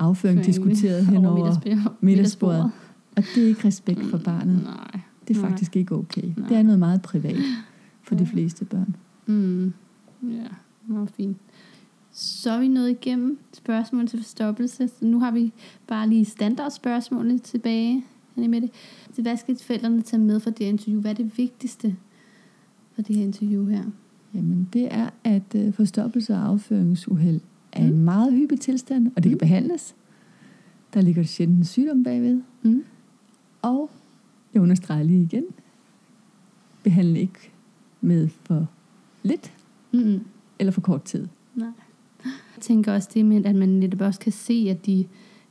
[0.00, 1.92] afføring diskuteret hen over middagsbordet.
[2.00, 2.70] middagsbordet.
[3.16, 4.62] Og det er ikke respekt for barnet.
[4.64, 5.00] Nej.
[5.28, 5.50] Det er Nej.
[5.50, 6.22] faktisk ikke okay.
[6.36, 6.48] Nej.
[6.48, 7.36] Det er noget meget privat
[8.02, 8.30] for de Ja.
[8.30, 8.96] fleste børn.
[9.26, 9.72] Mm.
[10.22, 10.46] Ja,
[10.86, 11.36] meget fint.
[12.12, 14.88] Så er vi nået igennem spørgsmål til forstoppelse.
[14.88, 15.52] Så nu har vi
[15.86, 18.04] bare lige standardspørgsmålene tilbage.
[18.36, 18.70] I med det?
[19.12, 21.00] Så hvad skal forældrene tage med fra det her interview?
[21.00, 21.96] Hvad er det vigtigste
[22.94, 23.82] for det her interview her?
[24.34, 27.40] Jamen, det er, at øh, forstoppelse og afføringsuheld
[27.72, 27.98] er en Mm.
[27.98, 29.38] meget hyppig tilstand, og det kan Mm.
[29.38, 29.94] behandles.
[30.94, 32.42] Der ligger sjældent en sygdom bagved.
[32.62, 32.84] Mm.
[33.62, 33.90] Og
[34.54, 35.44] jeg understreger lige igen.
[36.82, 37.50] Behandle ikke
[38.00, 38.66] med for
[39.22, 39.52] lidt
[39.92, 40.20] Mm.
[40.58, 41.26] eller for kort tid.
[41.54, 41.68] Nej.
[42.24, 45.06] Jeg tænker også det med, at man netop også kan se, at de,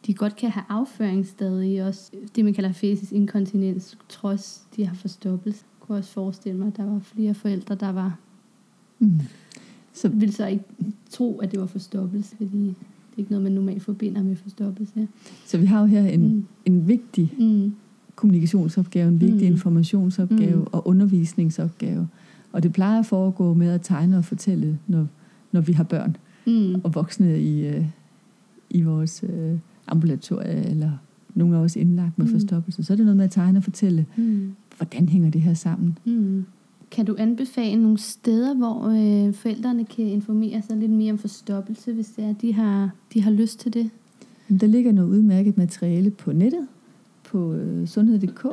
[0.08, 1.84] de godt kan have afføring stadig.
[1.86, 5.66] Også det, man kalder fæsis inkontinens, trods de har forstoppelse.
[5.80, 8.18] Jeg kunne også forestille mig, at der var flere forældre, der var,
[9.00, 9.20] Mm.
[10.02, 10.64] Så ville så ikke
[11.10, 12.70] tro, at det var forstoppelse, fordi det
[13.16, 15.08] er ikke noget, man normalt forbinder med forstoppelse.
[15.46, 16.46] Så vi har jo her en, Mm.
[16.66, 17.74] en vigtig Mm.
[18.16, 19.54] kommunikationsopgave, en vigtig Mm.
[19.56, 20.66] informationsopgave Mm.
[20.72, 22.08] og undervisningsopgave.
[22.52, 25.08] Og det plejer at foregå med at tegne og fortælle, når,
[25.52, 26.82] når vi har børn Mm.
[26.84, 27.86] og voksne i, øh,
[28.70, 30.92] i vores øh, ambulatorie, eller
[31.36, 32.32] nogle af os indlagt med mm.
[32.32, 32.84] forstoppelse.
[32.84, 34.52] Så er det noget med at tegne og fortælle, Mm.
[34.78, 35.98] hvordan hænger det her sammen.
[36.06, 36.46] Mm.
[36.92, 41.94] Kan du anbefale nogle steder, hvor øh, forældrene kan informere sig lidt mere om forstoppelse,
[41.94, 43.90] hvis det er, de har, de har lyst til det?
[44.60, 46.68] Der ligger noget udmærket materiale på nettet,
[47.24, 48.46] på øh, sundhed.dk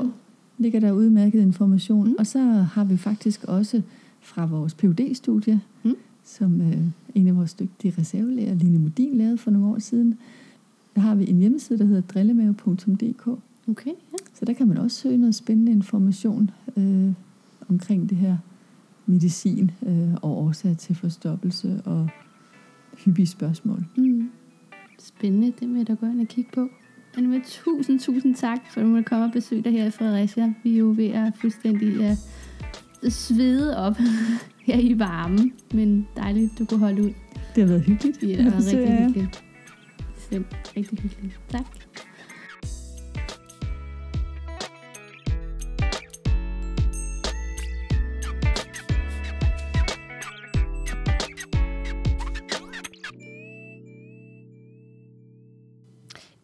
[0.59, 2.09] ligger der udmærket information.
[2.09, 2.15] Mm.
[2.19, 2.39] Og så
[2.73, 3.83] har vi faktisk også
[4.21, 5.97] fra vores phd studie mm.
[6.25, 6.79] som øh,
[7.15, 10.19] en af vores dygtige reservelærer, Line Modin, lavede for nogle år siden.
[10.95, 13.27] Der har vi en hjemmeside, der hedder drillemave.dk.
[13.69, 14.19] Okay, ja.
[14.35, 17.13] Så der kan man også søge noget spændende information øh,
[17.69, 18.37] omkring det her
[19.07, 22.09] medicin øh, og årsager til forstoppelse og
[23.05, 23.85] hyppige spørgsmål.
[23.97, 24.31] Mm.
[24.99, 26.69] Spændende, det vil jeg da gå ind og kigge på.
[27.17, 30.55] Anne, tusind, tusind tak, for at du måtte komme og besøge dig her i Fredericia.
[30.63, 32.17] Vi er jo ved at fuldstændig uh,
[33.09, 33.97] svede op
[34.67, 37.13] her i varmen, men dejligt, du kunne holde ud.
[37.55, 38.21] Det har været hyggeligt.
[38.21, 39.45] Det været besøge rigtig hyggeligt.
[40.15, 41.41] Bestemt, rigtig hyggeligt.
[41.49, 41.67] Tak.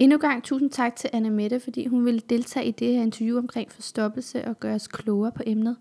[0.03, 3.39] Endnu gang tusind tak til Anna Mette, fordi hun ville deltage i det her interview
[3.39, 5.77] omkring forstoppelse og gøre os klogere på emnet.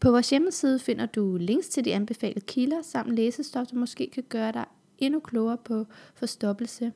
[0.00, 4.22] På vores hjemmeside finder du links til de anbefalede kilder samt læsestof, der måske kan
[4.28, 4.64] gøre dig
[4.98, 6.92] endnu klogere på forstoppelse.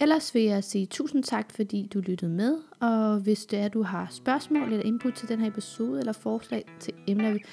[0.00, 3.82] Ellers vil jeg sige tusind tak, fordi du lyttede med, og hvis det er, du
[3.82, 7.44] har spørgsmål eller input til den her episode, eller forslag til emner, vi-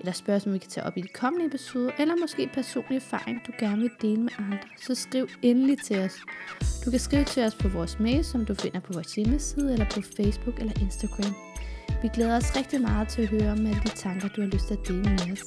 [0.00, 3.52] eller spørgsmål, vi kan tage op i de kommende episoder, eller måske personlig erfaring, du
[3.58, 6.16] gerne vil dele med andre, så skriv endelig til os.
[6.84, 9.86] Du kan skrive til os på vores mail, som du finder på vores hjemmeside, eller
[9.94, 11.34] på Facebook eller Instagram.
[12.02, 14.66] Vi glæder os rigtig meget til at høre om alle de tanker, du har lyst
[14.66, 15.42] til at dele med os.